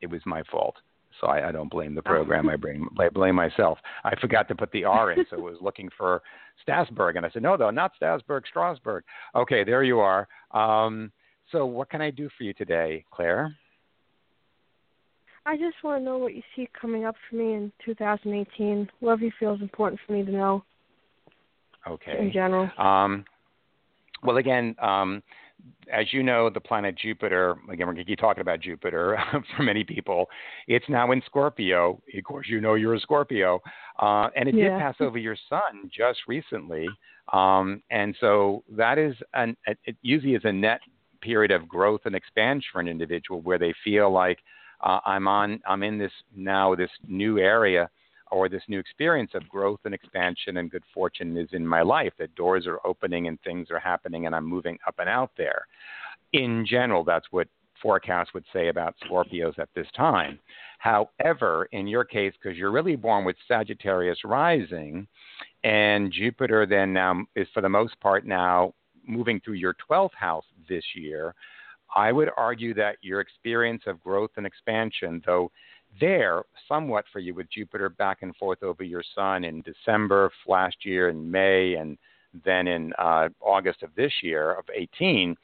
[0.00, 0.76] it was my fault.
[1.20, 2.48] So I, I don't blame the program.
[2.48, 3.78] I blame I blame myself.
[4.04, 6.22] I forgot to put the R in, so it was looking for
[6.62, 9.04] Strasbourg, and I said, no, though, not Strasbourg, Strasbourg.
[9.34, 10.28] Okay, there you are.
[10.52, 11.12] Um,
[11.50, 13.54] so, what can I do for you today, Claire?
[15.46, 18.90] I just want to know what you see coming up for me in 2018.
[19.00, 20.62] Whatever you feel is important for me to know.
[21.86, 22.18] Okay.
[22.18, 22.70] In general.
[22.76, 23.24] Um,
[24.22, 25.22] well, again, um,
[25.92, 29.18] as you know, the planet Jupiter, again, we're going to keep talking about Jupiter
[29.56, 30.26] for many people.
[30.66, 32.00] It's now in Scorpio.
[32.16, 33.60] Of course, you know you're a Scorpio.
[33.98, 34.70] Uh, and it yeah.
[34.70, 36.86] did pass over your sun just recently.
[37.32, 40.80] Um, and so that is, an, it usually is a net
[41.20, 44.38] period of growth and expansion for an individual where they feel like
[44.82, 47.90] uh, I'm on, I'm in this now, this new area
[48.30, 52.12] or this new experience of growth and expansion and good fortune is in my life,
[52.18, 55.66] that doors are opening and things are happening and I'm moving up and out there.
[56.32, 57.48] In general, that's what
[57.82, 60.38] forecasts would say about Scorpios at this time.
[60.78, 65.06] However, in your case, because you're really born with Sagittarius rising,
[65.64, 68.74] and Jupiter then now is for the most part now
[69.06, 71.34] moving through your 12th house this year,
[71.94, 75.50] I would argue that your experience of growth and expansion, though
[76.00, 80.76] there somewhat for you with Jupiter back and forth over your sun in December last
[80.84, 81.98] year, in May, and
[82.44, 85.36] then in uh, August of this year of 18,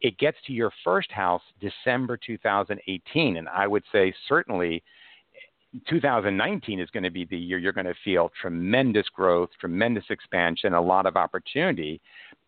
[0.00, 3.36] it gets to your first house December 2018.
[3.36, 4.82] And I would say certainly
[5.88, 10.74] 2019 is going to be the year you're going to feel tremendous growth, tremendous expansion,
[10.74, 12.00] a lot of opportunity.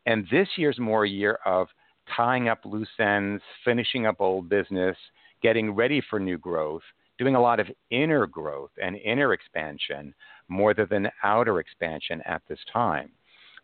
[0.07, 1.69] And this year's more a year of
[2.17, 4.97] tying up loose ends, finishing up old business,
[5.43, 6.83] getting ready for new growth
[7.21, 10.15] doing a lot of inner growth and inner expansion
[10.49, 13.11] more than outer expansion at this time.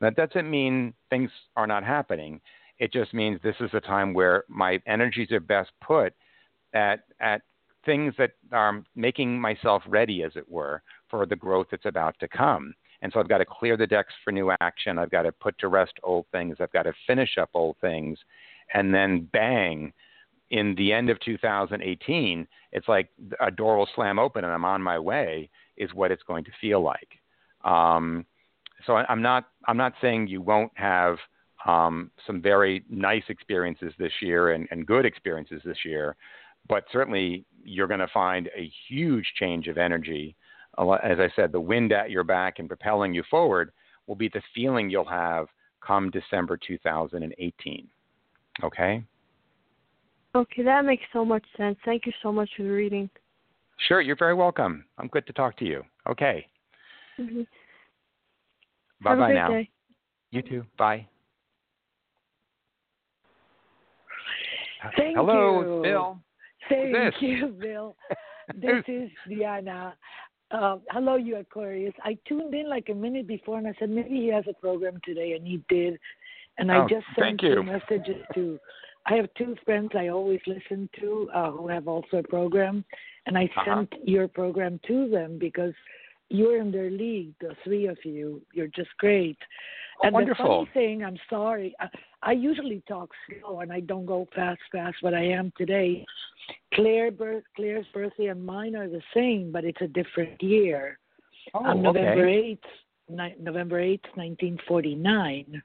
[0.03, 2.43] That doesn't mean things are not happening.
[2.79, 6.13] It just means this is a time where my energies are best put
[6.75, 7.41] at, at
[7.87, 12.29] things that are making myself ready, as it were, for the growth that's about to
[12.29, 12.75] come.
[13.01, 14.99] And so I've got to clear the decks for new action.
[14.99, 16.59] I've got to put to rest old things.
[16.61, 18.19] I've got to finish up old things.
[18.75, 19.95] And then bang,
[20.51, 23.09] in the end of 2018, it's like
[23.41, 26.51] a door will slam open and I'm on my way, is what it's going to
[26.61, 27.09] feel like.
[27.65, 28.25] Um,
[28.87, 31.17] so I'm not I'm not saying you won't have
[31.67, 36.15] um, some very nice experiences this year and, and good experiences this year,
[36.69, 40.37] but certainly you're going to find a huge change of energy.
[40.79, 43.73] As I said, the wind at your back and propelling you forward
[44.07, 45.47] will be the feeling you'll have
[45.85, 47.89] come December 2018.
[48.63, 49.05] Okay.
[50.37, 51.79] Okay, that makes so much sense.
[51.87, 53.09] Thank you so much for the reading.
[53.89, 54.85] Sure, you're very welcome.
[54.99, 55.83] I'm good to talk to you.
[56.11, 56.47] Okay.
[57.19, 57.41] Mm-hmm.
[59.03, 59.49] Bye bye now.
[59.49, 59.71] Day.
[60.33, 60.67] You too.
[60.77, 61.07] Bye.
[64.99, 65.83] Thank Hello, you.
[65.83, 66.19] Bill.
[66.69, 67.97] Thank you, Bill.
[68.55, 69.95] this is Diana.
[70.51, 71.95] Uh, hello, you Aquarius.
[72.05, 75.01] I tuned in like a minute before and I said maybe he has a program
[75.03, 75.99] today, and he did.
[76.59, 77.55] And I Oh, just sent you.
[77.55, 78.59] two messages to.
[79.09, 82.85] I have two friends I always listen to uh, who have also a program,
[83.27, 83.65] and I Uh-huh.
[83.65, 85.75] sent your program to them because
[86.29, 88.43] you're in their league, the three of you.
[88.53, 89.39] You're just great.
[89.99, 90.45] Oh, and wonderful.
[90.45, 91.89] the funny thing, I'm sorry, I,
[92.23, 96.05] I usually talk slow and I don't go fast, fast, but I am today.
[96.75, 100.99] Claire birth, Claire's birthday and mine are the same, but it's a different year.
[101.55, 102.37] Oh, On November okay.
[102.49, 102.65] eighth,
[103.09, 105.63] ni- November eighth, nineteen forty nine,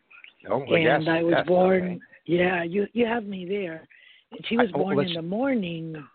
[0.50, 2.00] Oh, well, and yes, I was born.
[2.32, 3.86] Yeah, you you have me there.
[4.32, 6.08] And she was I- oh, born in the morning,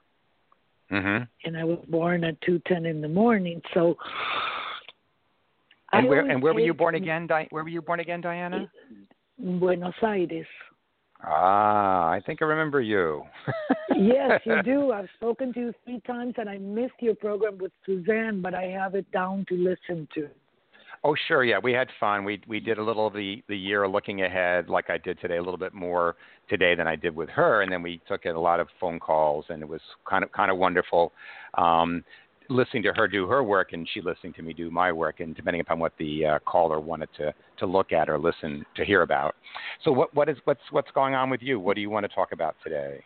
[0.90, 1.28] Mhm.
[1.44, 3.60] and I was born at two ten in the morning.
[3.74, 3.98] So.
[5.92, 7.26] And I where and where were you born again?
[7.26, 8.70] Di- where were you born again, Diana?
[9.38, 10.46] Buenos Aires.
[11.22, 13.22] Ah, I think I remember you.
[13.94, 14.92] yes, you do.
[14.92, 18.64] I've spoken to you three times, and I missed your program with Suzanne, but I
[18.64, 20.30] have it down to listen to.
[21.04, 21.44] Oh, sure.
[21.44, 22.24] Yeah, we had fun.
[22.24, 25.36] We we did a little of the the year looking ahead, like I did today,
[25.36, 26.16] a little bit more
[26.48, 29.44] today than I did with her, and then we took a lot of phone calls,
[29.48, 31.12] and it was kind of kind of wonderful.
[31.54, 32.04] Um,
[32.48, 35.34] listening to her do her work and she listening to me do my work and
[35.34, 39.02] depending upon what the uh, caller wanted to to look at or listen to hear
[39.02, 39.34] about
[39.84, 42.14] so what what is what's what's going on with you what do you want to
[42.14, 43.02] talk about today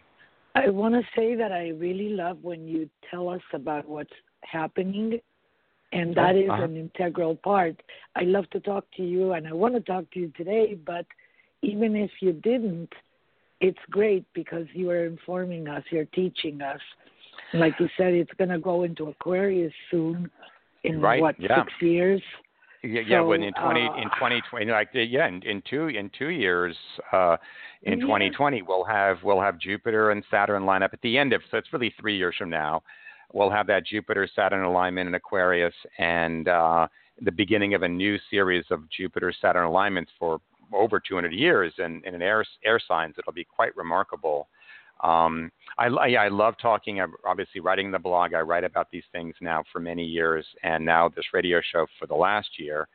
[0.55, 4.11] I want to say that I really love when you tell us about what's
[4.43, 5.21] happening,
[5.93, 6.63] and that is Uh-huh.
[6.65, 7.83] an integral part.
[8.17, 11.07] I love to talk to you, and I want to talk to you today, but
[11.63, 12.93] even if you didn't,
[13.61, 16.81] it's great because you are informing us, you're teaching us.
[17.53, 20.31] Like you said, it's going to go into Aquarius soon
[20.85, 21.65] in Right, what, yeah.
[21.65, 22.23] six years?
[22.83, 26.11] yeah, yeah So, when in 20 uh, in 2020 like yeah in, in two in
[26.19, 26.75] two years
[27.13, 27.37] uh
[27.83, 28.05] in Yeah.
[28.07, 31.59] 2020 we'll have we'll have Jupiter and Saturn line up at the end of so
[31.59, 32.83] it's really 3 years from now
[33.33, 36.89] we'll have that Jupiter Saturn alignment in Aquarius and uh,
[37.23, 40.41] the beginning of a new series of Jupiter Saturn alignments for
[40.73, 43.15] over 200 years and in, in air air signs.
[43.19, 44.49] It'll be quite remarkable.
[45.03, 47.01] Um, I, I love talking.
[47.01, 48.35] I'm obviously writing the blog.
[48.35, 52.07] I write about these things now for many years, and now this radio show for
[52.07, 52.87] the last year.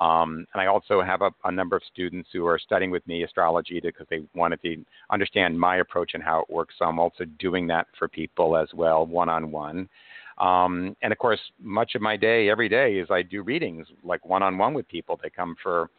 [0.00, 3.22] Um, and I also have a, a, number of students who are studying with me
[3.22, 6.74] astrology because they wanted to understand my approach and how it works.
[6.78, 9.90] So I'm also doing that for people as well, one on one.
[10.38, 14.42] and of course, much of my day, every day, is I do readings like one
[14.42, 15.20] on one with people.
[15.22, 15.90] They come for,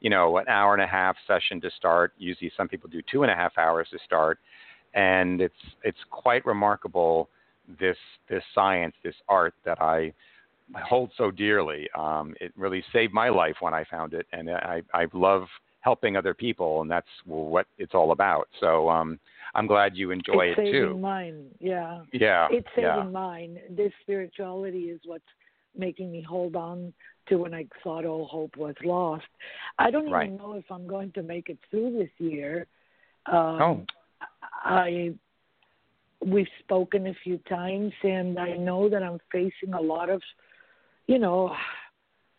[0.00, 2.14] you know, an hour and a half session to start.
[2.16, 4.38] Usually, some people do two and a half hours to start,
[4.94, 7.28] and it's it's quite remarkable
[7.78, 7.98] this
[8.30, 10.14] this science, this art that I
[10.76, 11.88] hold so dearly.
[11.96, 15.46] Um, it really saved my life when I found it, and I, I love
[15.80, 18.48] helping other people, and that's what it's all about.
[18.60, 19.18] So um,
[19.54, 20.98] I'm glad you enjoy it's it saving too.
[20.98, 23.02] Mine, yeah, yeah, it's saving yeah.
[23.04, 23.58] mine.
[23.70, 25.24] This spirituality is what's
[25.76, 26.92] making me hold on
[27.28, 29.24] to when I thought all hope was lost.
[29.78, 30.38] I don't even right.
[30.38, 32.66] know if I'm going to make it through this year.
[33.26, 33.84] Um, oh.
[34.62, 35.14] I
[36.24, 40.20] we've spoken a few times, and I know that I'm facing a lot of
[41.10, 41.52] you know,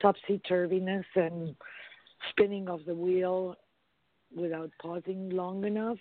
[0.01, 1.53] topsy turviness and
[2.29, 3.57] spinning of the wheel
[4.33, 5.97] without pausing long enough.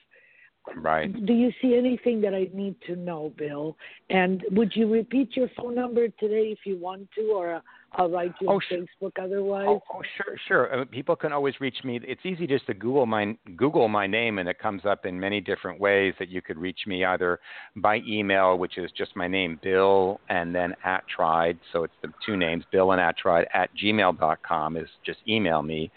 [0.77, 1.13] Right.
[1.27, 3.77] Do you see anything that I need to know, Bill?
[4.09, 7.61] And would you repeat your phone number today if you want to, or
[7.93, 8.79] I'll write you oh, on sure.
[8.79, 9.67] Facebook otherwise?
[9.69, 10.81] Oh, oh sure, sure.
[10.81, 11.99] Uh, people can always reach me.
[12.05, 15.41] It's easy just to Google my Google my name, and it comes up in many
[15.41, 17.41] different ways that you could reach me either
[17.77, 21.59] by email, which is just my name, Bill, and then at Tried.
[21.73, 25.91] So it's the two names, Bill and Attride at gmail.com is just email me,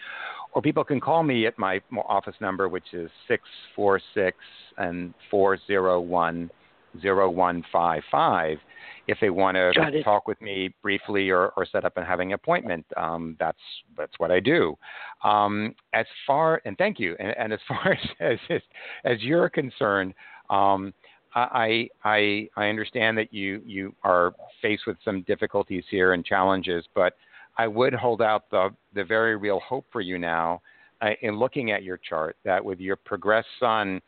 [0.54, 3.44] or people can call me at my office number, which is six
[3.76, 4.38] four six
[4.78, 6.50] and four zero one
[7.02, 8.58] zero one five five.
[9.08, 12.36] If they want to talk with me briefly or, or set up and having an
[12.36, 13.58] appointment, um, that's
[13.98, 14.78] that's what I do.
[15.24, 17.16] Um, as far and thank you.
[17.20, 18.62] And, and as far as as,
[19.06, 20.14] as you're concerned.
[20.50, 20.94] Um,
[21.36, 26.86] I, I I understand that you you are faced with some difficulties here and challenges,
[26.94, 27.14] but
[27.58, 30.62] I would hold out the, the very real hope for you now
[31.02, 34.02] uh, in looking at your chart that with your progressed sun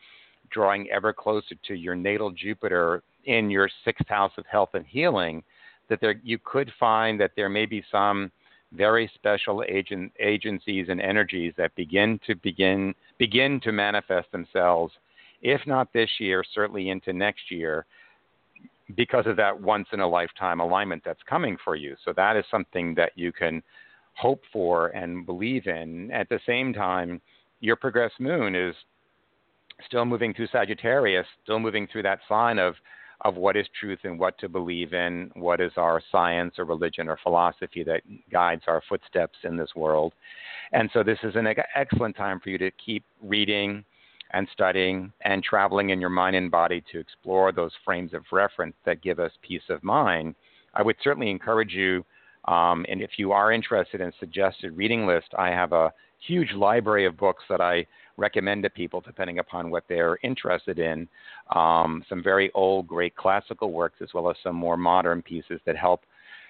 [0.52, 5.44] drawing ever closer to your natal Jupiter in your sixth house of health and healing,
[5.90, 8.32] that there you could find that there may be some
[8.74, 14.94] very special agent, agencies and energies that begin to begin begin to manifest themselves,
[15.42, 17.86] if not this year, certainly into next year,
[18.96, 21.96] because of that once in a lifetime alignment that's coming for you.
[22.04, 23.62] So that is something that you can
[24.16, 26.12] hope for and believe in.
[26.12, 27.22] At the same time,
[27.60, 28.76] your progressed moon is
[29.86, 32.76] still moving through Sagittarius, still moving through that sign of
[33.26, 37.10] of what is truth and what to believe in, what is our science or religion
[37.10, 38.02] or philosophy that
[38.32, 40.14] guides our footsteps in this world.
[40.72, 43.84] And so this is an excellent time for you to keep reading,
[44.32, 48.76] and studying and traveling in your mind and body to explore those frames of reference
[48.86, 50.36] that give us peace of mind,
[50.74, 52.04] I would certainly encourage you.
[52.46, 57.06] Um, and if you are interested in suggested reading list, I have a huge library
[57.06, 57.86] of books that I
[58.18, 61.08] recommend to people depending upon what they're interested in.
[61.56, 65.76] Um, some very old, great classical works, as well as some more modern pieces that
[65.78, 66.02] help,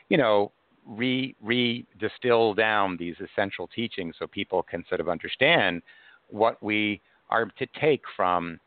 [0.10, 0.52] you know,
[0.88, 5.82] re re distill down these essential teachings so people can sort of understand
[6.30, 8.60] what we are to take from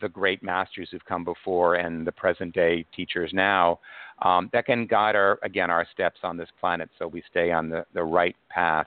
[0.00, 3.78] the great masters who've come before and the present day teachers now
[4.22, 7.68] um, that can guide our again our steps on this planet so we stay on
[7.68, 8.86] the, the right path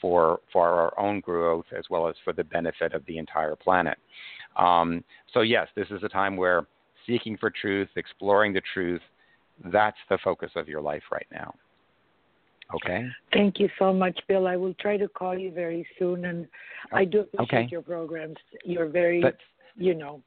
[0.00, 3.98] for for our own growth as well as for the benefit of the entire planet
[4.56, 6.66] um, so yes this is a time where
[7.06, 9.02] seeking for truth exploring the truth
[9.72, 11.54] that's the focus of your life right now
[12.74, 13.06] Okay.
[13.32, 14.46] Thank you so much, Bill.
[14.46, 16.46] I will try to call you very soon, and
[16.92, 17.68] I do appreciate okay.
[17.70, 18.36] your programs.
[18.64, 19.36] You're very, but,
[19.76, 20.22] you know.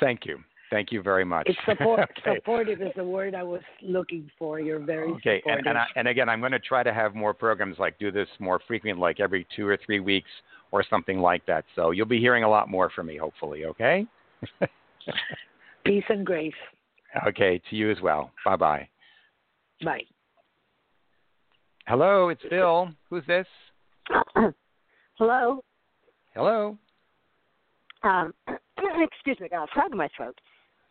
[0.00, 0.38] Thank you.
[0.74, 1.46] Thank you very much.
[1.46, 2.34] It's support, okay.
[2.34, 4.58] supportive is the word I was looking for.
[4.58, 5.38] You're very okay.
[5.38, 5.58] supportive.
[5.58, 8.10] And, and, I, and again, I'm going to try to have more programs like do
[8.10, 10.28] this more frequent, like every two or three weeks
[10.72, 11.64] or something like that.
[11.76, 13.66] So you'll be hearing a lot more from me, hopefully.
[13.66, 14.04] Okay.
[15.86, 16.52] Peace and grace.
[17.24, 17.62] Okay.
[17.70, 18.32] To you as well.
[18.44, 18.88] Bye-bye.
[19.84, 20.02] Bye.
[21.86, 22.88] Hello, it's Bill.
[23.10, 23.46] Who's this?
[25.18, 25.62] Hello.
[26.34, 26.76] Hello.
[28.02, 30.36] Um, excuse me, I got a frog in my throat.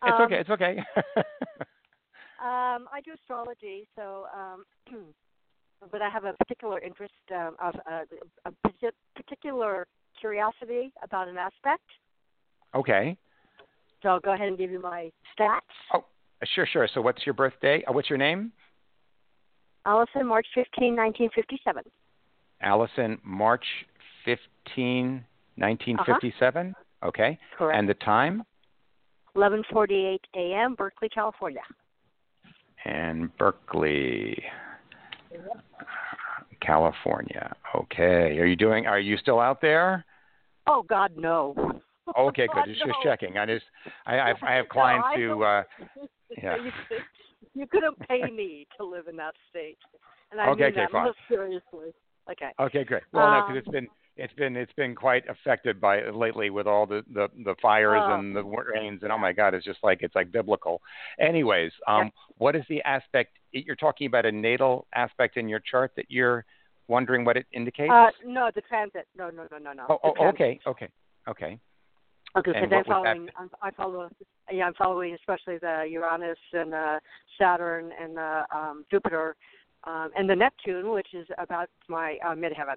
[0.02, 0.40] It's um, okay.
[0.40, 0.78] It's okay.
[2.42, 4.64] um, I do astrology, so um,
[5.90, 8.02] but I have a particular interest um, of uh,
[8.44, 8.52] a
[9.14, 9.86] particular
[10.18, 11.84] curiosity about an aspect.
[12.74, 13.16] Okay.
[14.02, 15.60] So I'll go ahead and give you my stats.
[15.94, 16.04] Oh,
[16.54, 16.88] Sure, sure.
[16.92, 17.82] So what's your birthday?
[17.88, 18.52] Uh, what's your name?
[19.86, 21.82] Allison, March 15, 1957.
[22.62, 23.64] Allison, March
[24.24, 25.24] 15,
[25.56, 26.74] 1957.
[26.76, 27.08] Uh-huh.
[27.08, 27.38] Okay.
[27.56, 27.78] Correct.
[27.78, 28.42] And the time?
[29.36, 30.74] 11:48 a.m.
[30.74, 31.62] Berkeley, California.
[32.84, 34.42] And Berkeley,
[36.60, 37.54] California.
[37.74, 38.38] Okay.
[38.38, 38.86] Are you doing?
[38.86, 40.04] Are you still out there?
[40.66, 41.54] Oh God, no.
[42.18, 42.64] Okay, good.
[42.66, 42.92] Just, no.
[42.92, 43.38] just checking.
[43.38, 43.64] I just,
[44.06, 45.62] I, I, I have clients no, who, uh,
[46.42, 46.56] yeah.
[47.54, 49.78] you, couldn't pay me to live in that state,
[50.30, 51.04] and I Okay, mean okay, that fine.
[51.06, 51.94] most seriously.
[52.30, 52.50] Okay.
[52.60, 53.02] Okay, great.
[53.12, 56.66] Well, no, Um, because it's been it's been it's been quite affected by lately with
[56.66, 58.14] all the the, the fires Oh.
[58.14, 60.80] and the rains and oh my God, it's just like it's like biblical.
[61.18, 65.92] Anyways, um, what is the aspect you're talking about a natal aspect in your chart
[65.96, 66.44] that you're
[66.88, 67.90] wondering what it indicates?
[67.92, 69.06] Uh, no, the transit.
[69.16, 69.86] No, no, no, no, no.
[69.88, 70.88] oh, oh, okay, okay,
[71.28, 71.58] okay.
[72.36, 72.92] Okay, because I'm what was that?
[72.92, 73.28] following.
[73.38, 74.10] I'm, I follow.
[74.50, 77.00] Yeah, I'm following especially the Uranus and the
[77.38, 79.36] Saturn and the um, Jupiter
[79.84, 82.76] um, and the Neptune, which is about my uh, midheaven,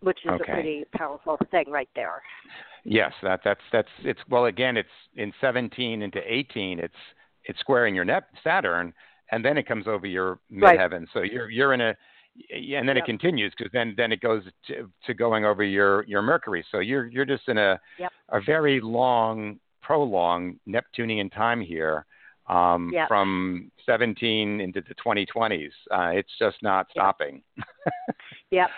[0.00, 0.52] which is Okay.
[0.52, 2.22] a pretty powerful thing right there.
[2.84, 6.94] Yes, that that's that's it's well again it's in 17 into 18 it's
[7.44, 8.92] it's squaring your net Saturn
[9.32, 10.78] and then it comes over your Right.
[10.78, 11.06] midheaven.
[11.12, 11.96] So you're you're in a
[12.52, 13.04] and then Yep.
[13.04, 16.64] it continues because then then it goes to, to going over your your Mercury.
[16.70, 18.12] So you're you're just in a Yep.
[18.30, 22.06] a very long prolonged Neptunian time here
[22.48, 23.08] um, Yep.
[23.08, 25.70] from 17 into the 2020s.
[25.90, 27.42] Uh, it's just not stopping.
[28.50, 28.68] Yep.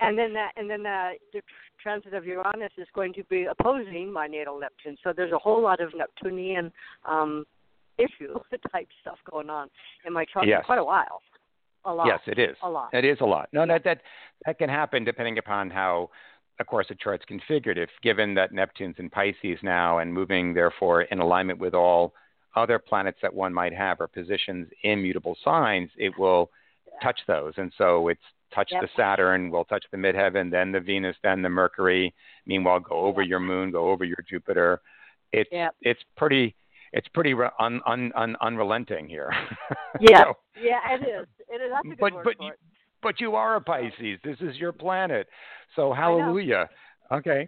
[0.00, 1.42] and then that, and then the, the
[1.82, 4.96] transit of Uranus is going to be opposing my natal Neptune.
[5.04, 6.72] So there's a whole lot of Neptunian
[7.06, 7.44] um,
[7.98, 8.38] issue
[8.72, 9.68] type stuff going on
[10.06, 10.62] in my chart Yes.
[10.62, 11.20] for quite a while.
[11.84, 12.06] A lot.
[12.06, 12.56] Yes, it is.
[12.62, 12.88] A lot.
[12.94, 13.48] It is a lot.
[13.52, 14.00] No, that that
[14.46, 16.10] that can happen depending upon how,
[16.58, 17.76] of course, a chart's configured.
[17.76, 22.14] If given that Neptune's in Pisces now and moving therefore in alignment with all
[22.58, 26.50] other planets that one might have or positions in mutable signs, it will
[27.02, 27.52] touch those.
[27.56, 28.20] And so it's
[28.54, 28.82] touch Yep.
[28.82, 32.14] the Saturn, will touch the midheaven, then the Venus, then the Mercury.
[32.46, 34.80] Meanwhile, go over your Moon, go over your Jupiter.
[35.32, 35.74] It's Yep.
[35.82, 36.54] it's pretty
[36.92, 39.30] it's pretty re- un, un, un, unrelenting here.
[40.00, 40.24] Yeah.
[40.24, 41.26] So- Yeah, it is.
[41.48, 41.70] It is.
[41.72, 42.52] That's a good But- word but you-
[43.00, 44.18] but you are a Pisces.
[44.24, 45.28] This is your planet.
[45.76, 46.68] So hallelujah.
[47.12, 47.46] Okay.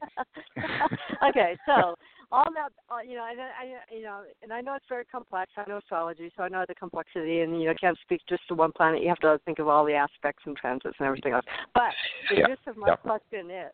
[1.29, 1.95] okay, so
[2.33, 5.51] all that, uh, you know, I, I, you know, and I know it's very complex.
[5.57, 8.55] I know astrology, so I know the complexity, and you know, can't speak just to
[8.55, 9.03] one planet.
[9.03, 11.45] You have to think of all the aspects and transits and everything else.
[11.75, 11.93] But
[12.29, 12.97] the Yeah, gist of my yeah.
[12.97, 13.73] question is,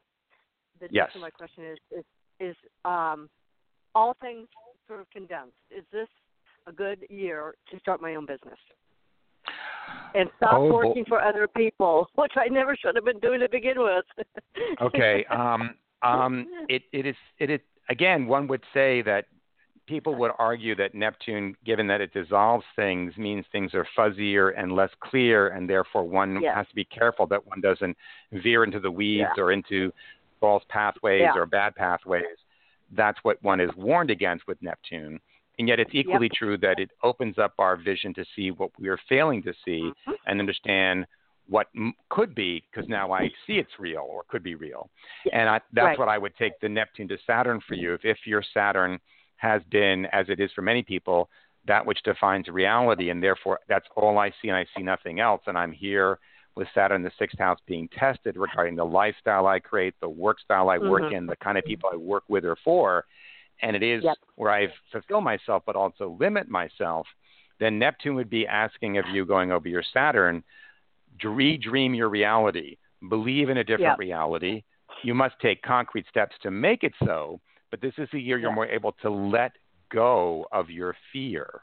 [0.81, 2.05] the gist of my question is, is,
[2.41, 3.29] is um,
[3.95, 4.49] all things
[4.87, 5.57] sort of condensed.
[5.71, 6.09] Is this
[6.67, 8.59] a good year to start my own business?
[10.15, 13.49] And stop Oh, working for other people, which I never should have been doing to
[13.51, 14.05] begin with.
[14.81, 15.27] Okay.
[15.31, 18.27] Um, um, it, it is it is again.
[18.27, 19.27] One would say that
[19.87, 24.73] people would argue that Neptune, given that it dissolves things, means things are fuzzier and
[24.73, 26.55] less clear, and therefore one Yes.
[26.57, 27.97] has to be careful that one doesn't
[28.33, 29.43] veer into the weeds Yeah.
[29.43, 29.93] or into
[30.41, 31.37] false pathways Yeah.
[31.37, 32.37] or bad pathways.
[32.93, 35.21] That's what one is warned against with Neptune.
[35.59, 38.89] And yet, it's equally true that it opens up our vision to see what we
[38.89, 40.17] are failing to see Mhm.
[40.27, 41.07] and understand
[41.49, 44.91] what m- could be, because now I see it's real or could be real.
[45.33, 45.99] And I, that's Right.
[45.99, 47.95] what I would take the Neptune to Saturn for you.
[47.95, 48.99] If, if your Saturn
[49.37, 51.31] has been, as it is for many people,
[51.67, 55.43] that which defines reality, and therefore that's all I see, and I see nothing else.
[55.47, 56.19] And I'm here
[56.55, 60.71] with Saturn the sixth house being tested regarding the lifestyle I create, the work style
[60.71, 61.13] I work Mhm.
[61.13, 63.05] in, the kind of people I work with or for.
[63.63, 64.17] And it is Yep.
[64.37, 67.07] where I fulfill myself, but also limit myself.
[67.59, 70.45] Then Neptune would be asking of you, going over your Saturn,
[71.23, 72.77] redream your reality,
[73.09, 73.99] believe in a different Yep.
[73.99, 74.63] reality.
[75.03, 77.41] You must take concrete steps to make it so,
[77.71, 79.53] but this is the year you're more able to let
[79.91, 81.63] go of your fear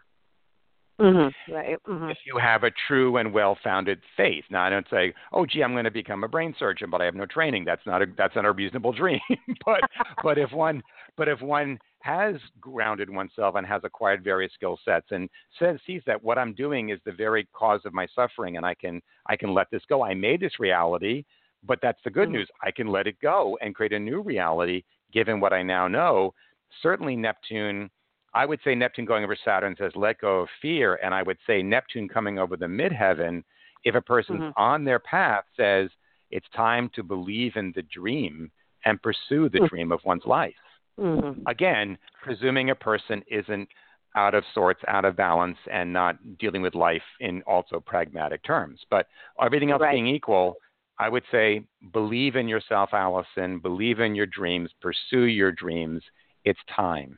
[1.01, 1.51] Mm-hmm.
[1.53, 1.77] Right.
[1.89, 2.09] Mm-hmm.
[2.11, 4.43] if you have a true and well-founded faith.
[4.51, 7.05] Now, I don't say, "Oh, gee, I'm going to become a brain surgeon," but I
[7.05, 7.65] have no training.
[7.65, 9.19] That's not a that's not a reasonable dream.
[9.65, 9.81] but
[10.21, 10.83] but if one
[11.17, 16.01] but if one has grounded oneself and has acquired various skill sets and says sees
[16.05, 19.37] that what I'm doing is the very cause of my suffering, and I can I
[19.37, 20.03] can let this go.
[20.03, 21.23] I made this reality,
[21.65, 22.33] but that's the good Mhm.
[22.33, 22.49] news.
[22.61, 24.83] I can let it go and create a new reality
[25.13, 26.33] given what I now know.
[26.81, 27.89] Certainly, Neptune.
[28.33, 31.37] I would say Neptune going over Saturn says let go of fear, and I would
[31.47, 33.43] say Neptune coming over the midheaven,
[33.85, 34.53] if a person's Mhm.
[34.57, 35.89] on their path, says
[36.31, 38.51] it's time to believe in the dream
[38.83, 39.69] and pursue the Mm.
[39.69, 40.55] dream of one's life.
[40.99, 41.41] Mm-hmm.
[41.47, 43.67] Again, presuming a person isn't
[44.15, 48.79] out of sorts, out of balance, and not dealing with life in also pragmatic terms.
[48.91, 49.07] But
[49.43, 49.93] everything else Right.
[49.93, 50.55] being equal,
[50.99, 53.59] I would say believe in yourself, Allison.
[53.59, 54.69] Believe in your dreams.
[54.81, 56.03] Pursue your dreams.
[56.45, 57.17] It's time.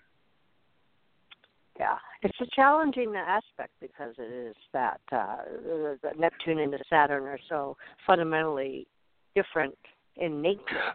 [1.77, 1.97] Yeah.
[2.21, 5.37] it's a challenging aspect because it is that uh,
[6.17, 7.75] Neptune and the Saturn are so
[8.07, 8.87] fundamentally
[9.35, 9.77] different
[10.15, 10.93] in nature,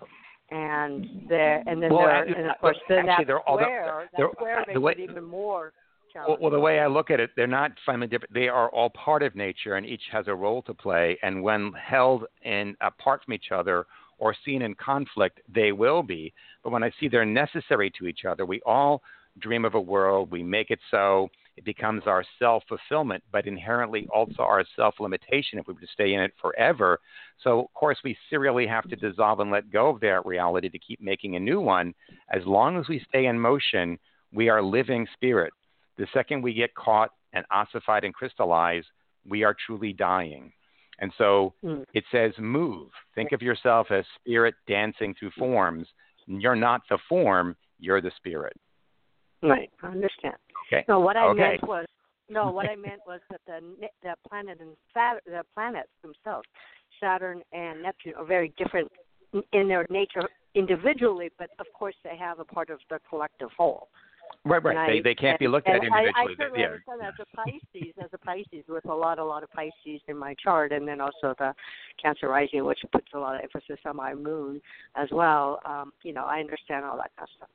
[0.51, 1.28] and mm-hmm.
[1.28, 4.09] there and then well, there and of uh, course then actually, that they're all square,
[4.16, 5.72] they're, that square the makes way, it even more.
[6.14, 8.34] Well, well, the way I look at it, they're not fundamentally different.
[8.34, 11.16] They are all part of nature, and each has a role to play.
[11.22, 13.86] And when held in apart from each other
[14.18, 16.32] or seen in conflict, they will be.
[16.64, 19.03] But when I see they're necessary to each other, we all
[19.38, 21.28] dream of a world, we make it so,
[21.61, 25.86] it becomes our self fulfillment, but inherently also our self limitation if we were to
[25.92, 26.98] stay in it forever.
[27.44, 30.78] So, of course, we serially have to dissolve and let go of that reality to
[30.78, 31.92] keep making a new one.
[32.32, 33.98] As long as we stay in motion,
[34.32, 35.52] we are living spirit.
[35.98, 38.86] The second we get caught and ossified and crystallized,
[39.28, 40.50] we are truly dying.
[41.00, 41.84] And so mm.
[41.92, 42.88] it says move.
[43.14, 45.86] Think of yourself as spirit dancing through forms.
[46.26, 48.56] You're not the form, you're the spirit.
[49.42, 50.36] Right, I understand.
[50.72, 50.84] Okay.
[50.88, 51.40] No, what I okay.
[51.40, 51.86] meant was
[52.28, 53.60] no, what I meant was that the
[54.02, 56.46] the planet and Saturn, the planets themselves,
[57.00, 58.90] Saturn and Neptune, are very different
[59.52, 63.88] in their nature individually, but of course they have a part of the collective whole.
[64.44, 64.76] Right, right.
[64.76, 66.12] And they I, they can't and, be looked at individually.
[66.16, 66.66] I, I certainly yeah.
[66.66, 70.16] understand as a Pisces, as a Pisces with a lot, a lot of Pisces in
[70.16, 71.52] my chart, and then also the
[72.02, 74.60] Cancer rising, which puts a lot of emphasis on my moon
[74.96, 75.60] as well.
[75.64, 77.48] Um, you know, I understand all that kind of stuff.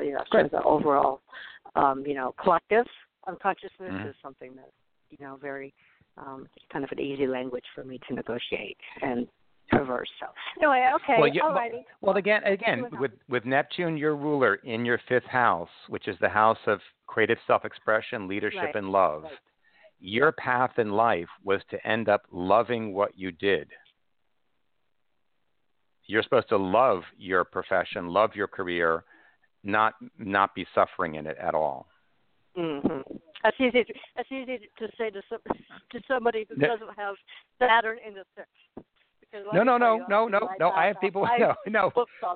[0.00, 1.20] You know, so the overall,
[1.76, 2.86] um, you know, collective
[3.26, 4.08] unconsciousness mm-hmm.
[4.08, 4.70] is something that
[5.10, 5.72] you know very
[6.18, 9.26] um, kind of an easy language for me to negotiate and
[9.70, 10.08] traverse.
[10.20, 10.26] So
[10.58, 11.84] anyway, okay, well, you, alrighty.
[12.00, 16.28] Well, again, again, with with Neptune, your ruler in your fifth house, which is the
[16.28, 18.74] house of creative self-expression, leadership, right.
[18.76, 19.24] and love.
[19.24, 19.32] Right.
[20.00, 23.68] Your path in life was to end up loving what you did.
[26.06, 29.04] You're supposed to love your profession, love your career,
[29.64, 31.86] not not be suffering in it at all.
[32.56, 33.16] Mm-hmm.
[33.42, 33.84] That's easy.
[33.84, 35.40] To, that's easy to say to some,
[35.92, 37.16] to somebody who doesn't have
[37.58, 38.86] Saturn in the sixth.
[39.52, 40.70] No, no, no, no, no, no.
[40.70, 41.26] I have people.
[41.38, 41.90] No, no,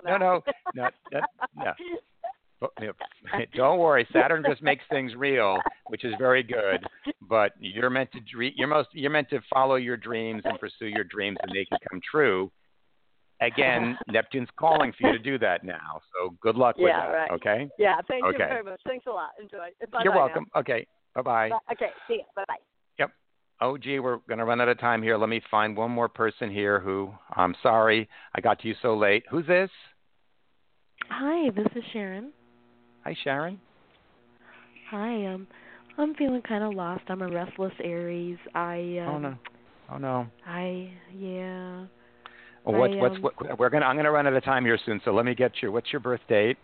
[0.04, 0.40] no, no,
[0.74, 1.22] no,
[1.56, 2.92] no.
[3.54, 6.84] Don't worry, Saturn just makes things real, which is very good.
[7.28, 8.52] But you're meant to dream.
[8.56, 8.88] You're most.
[8.92, 12.50] You're meant to follow your dreams and pursue your dreams, and they can come true.
[13.40, 16.00] Again, Neptune's calling for you to do that now.
[16.12, 17.12] So good luck with yeah, that.
[17.12, 17.30] Right.
[17.32, 17.68] Okay.
[17.78, 17.96] Yeah.
[18.08, 18.32] Thank okay.
[18.32, 18.80] you very much.
[18.86, 19.30] Thanks a lot.
[19.40, 19.68] Enjoy.
[19.92, 20.46] Bye You're welcome.
[20.54, 20.60] Now.
[20.60, 20.86] Okay.
[21.14, 21.50] Bye-bye.
[21.72, 21.90] Okay.
[22.06, 22.22] See you.
[22.34, 22.56] Bye bye.
[22.98, 23.10] Yep.
[23.60, 25.16] Oh, gee, we're going to run out of time here.
[25.16, 28.96] Let me find one more person here who, I'm sorry, I got to you so
[28.96, 29.24] late.
[29.30, 29.70] Who's this?
[31.10, 32.32] Hi, this is Sharon.
[33.04, 33.60] Hi, Sharon.
[34.90, 35.46] Hi, um,
[35.98, 37.02] I'm feeling kind of lost.
[37.08, 38.38] I'm a restless Aries.
[38.54, 39.34] I um, oh no,
[39.92, 40.26] oh no.
[40.46, 41.84] I yeah.
[42.68, 44.78] Well, what's I, what's um, what, we're gonna I'm gonna run out of time here
[44.84, 45.00] soon.
[45.04, 45.72] So let me get your.
[45.72, 46.58] What's your birth date?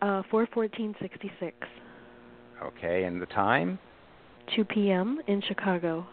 [0.00, 1.56] Uh, four fourteen sixty six.
[2.62, 3.78] Okay, and the time?
[4.54, 5.20] Two p.m.
[5.26, 6.06] in Chicago.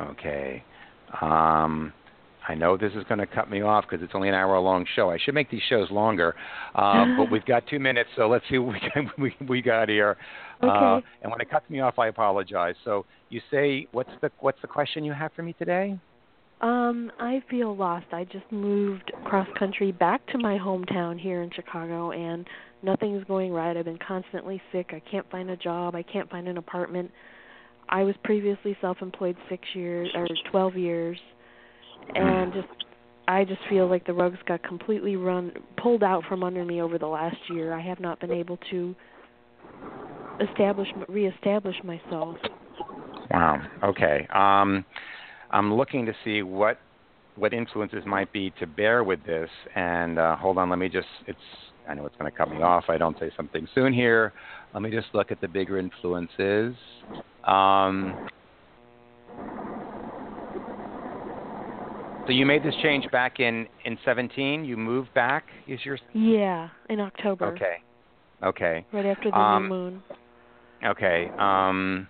[0.00, 0.64] Okay.
[1.20, 1.92] Um,
[2.48, 4.86] I know this is going to cut me off because it's only an hour long
[4.96, 5.10] show.
[5.10, 6.34] I should make these shows longer,
[6.74, 9.88] um, but we've got two minutes, so let's see what we can, we, we got
[9.88, 10.16] here.
[10.62, 10.68] Okay.
[10.68, 12.74] Uh, and when it cuts me off, I apologize.
[12.84, 15.98] So you say, what's the what's the question you have for me today?
[16.60, 18.06] Um, I feel lost.
[18.12, 22.46] I just moved cross country back to my hometown here in Chicago, and
[22.82, 23.76] nothing's going right.
[23.76, 24.90] I've been constantly sick.
[24.92, 25.94] I can't find a job.
[25.94, 27.10] I can't find an apartment.
[27.88, 31.18] I was previously self-employed six years or twelve years,
[32.14, 32.68] and just
[33.28, 36.98] I just feel like the rugs got completely run pulled out from under me over
[36.98, 37.72] the last year.
[37.72, 38.96] I have not been able to
[40.50, 42.36] establish reestablish myself.
[43.30, 43.62] Wow.
[43.84, 44.26] Okay.
[44.34, 44.84] Um,
[45.50, 46.78] I'm looking to see what
[47.36, 49.48] what influences might be to bear with this.
[49.76, 51.06] And uh, hold on, let me just.
[51.26, 51.38] It's.
[51.88, 52.84] I know it's going to cut me off.
[52.88, 54.32] I don't say something soon here.
[54.74, 56.74] Let me just look at the bigger influences.
[57.44, 58.14] Um,
[62.26, 64.66] so you made this change back in in 17.
[64.66, 65.44] You moved back.
[65.66, 67.46] Is your Yeah, in October.
[67.54, 67.76] okay?
[68.42, 68.84] Okay.
[68.92, 70.02] Right after the Um, new moon.
[70.84, 71.30] Okay.
[71.38, 72.06] Um,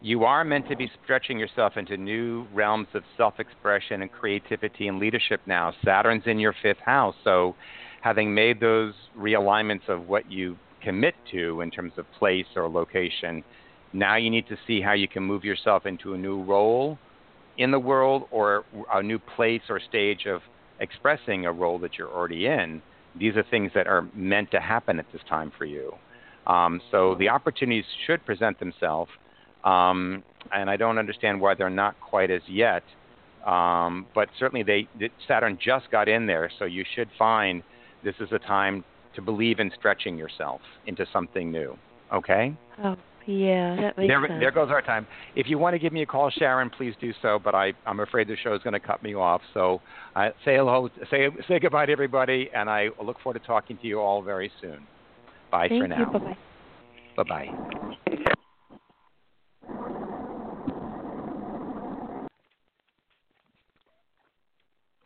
[0.00, 4.88] you are meant to be stretching yourself into new realms of self expression and creativity
[4.88, 5.72] and leadership now.
[5.84, 7.16] Saturn's in your fifth house.
[7.24, 7.56] So,
[8.00, 13.42] having made those realignments of what you commit to in terms of place or location,
[13.92, 16.98] now you need to see how you can move yourself into a new role
[17.56, 20.42] in the world or a new place or stage of
[20.80, 22.80] expressing a role that you're already in.
[23.18, 25.92] These are things that are meant to happen at this time for you.
[26.46, 29.10] Um, so the opportunities should present themselves,
[29.68, 32.82] um, and I don't understand why they're not quite as yet.
[33.46, 34.88] Um, but certainly, they
[35.26, 37.62] Saturn just got in there, so you should find
[38.04, 41.76] this is a time to believe in stretching yourself into something new.
[42.12, 42.56] Okay.
[42.82, 42.96] Oh,
[43.26, 44.40] yeah, that makes there, sense.
[44.40, 45.06] there goes our time.
[45.36, 47.38] If you want to give me a call, Sharon, please do so.
[47.42, 49.42] But I, I'm afraid the show is going to cut me off.
[49.54, 49.80] So
[50.14, 53.86] I say hello, say say goodbye to everybody, and I look forward to talking to
[53.86, 54.86] you all very soon.
[55.50, 56.12] Bye Thank for now.
[56.12, 56.36] Bye bye.
[57.24, 57.46] Bye
[58.06, 58.24] bye.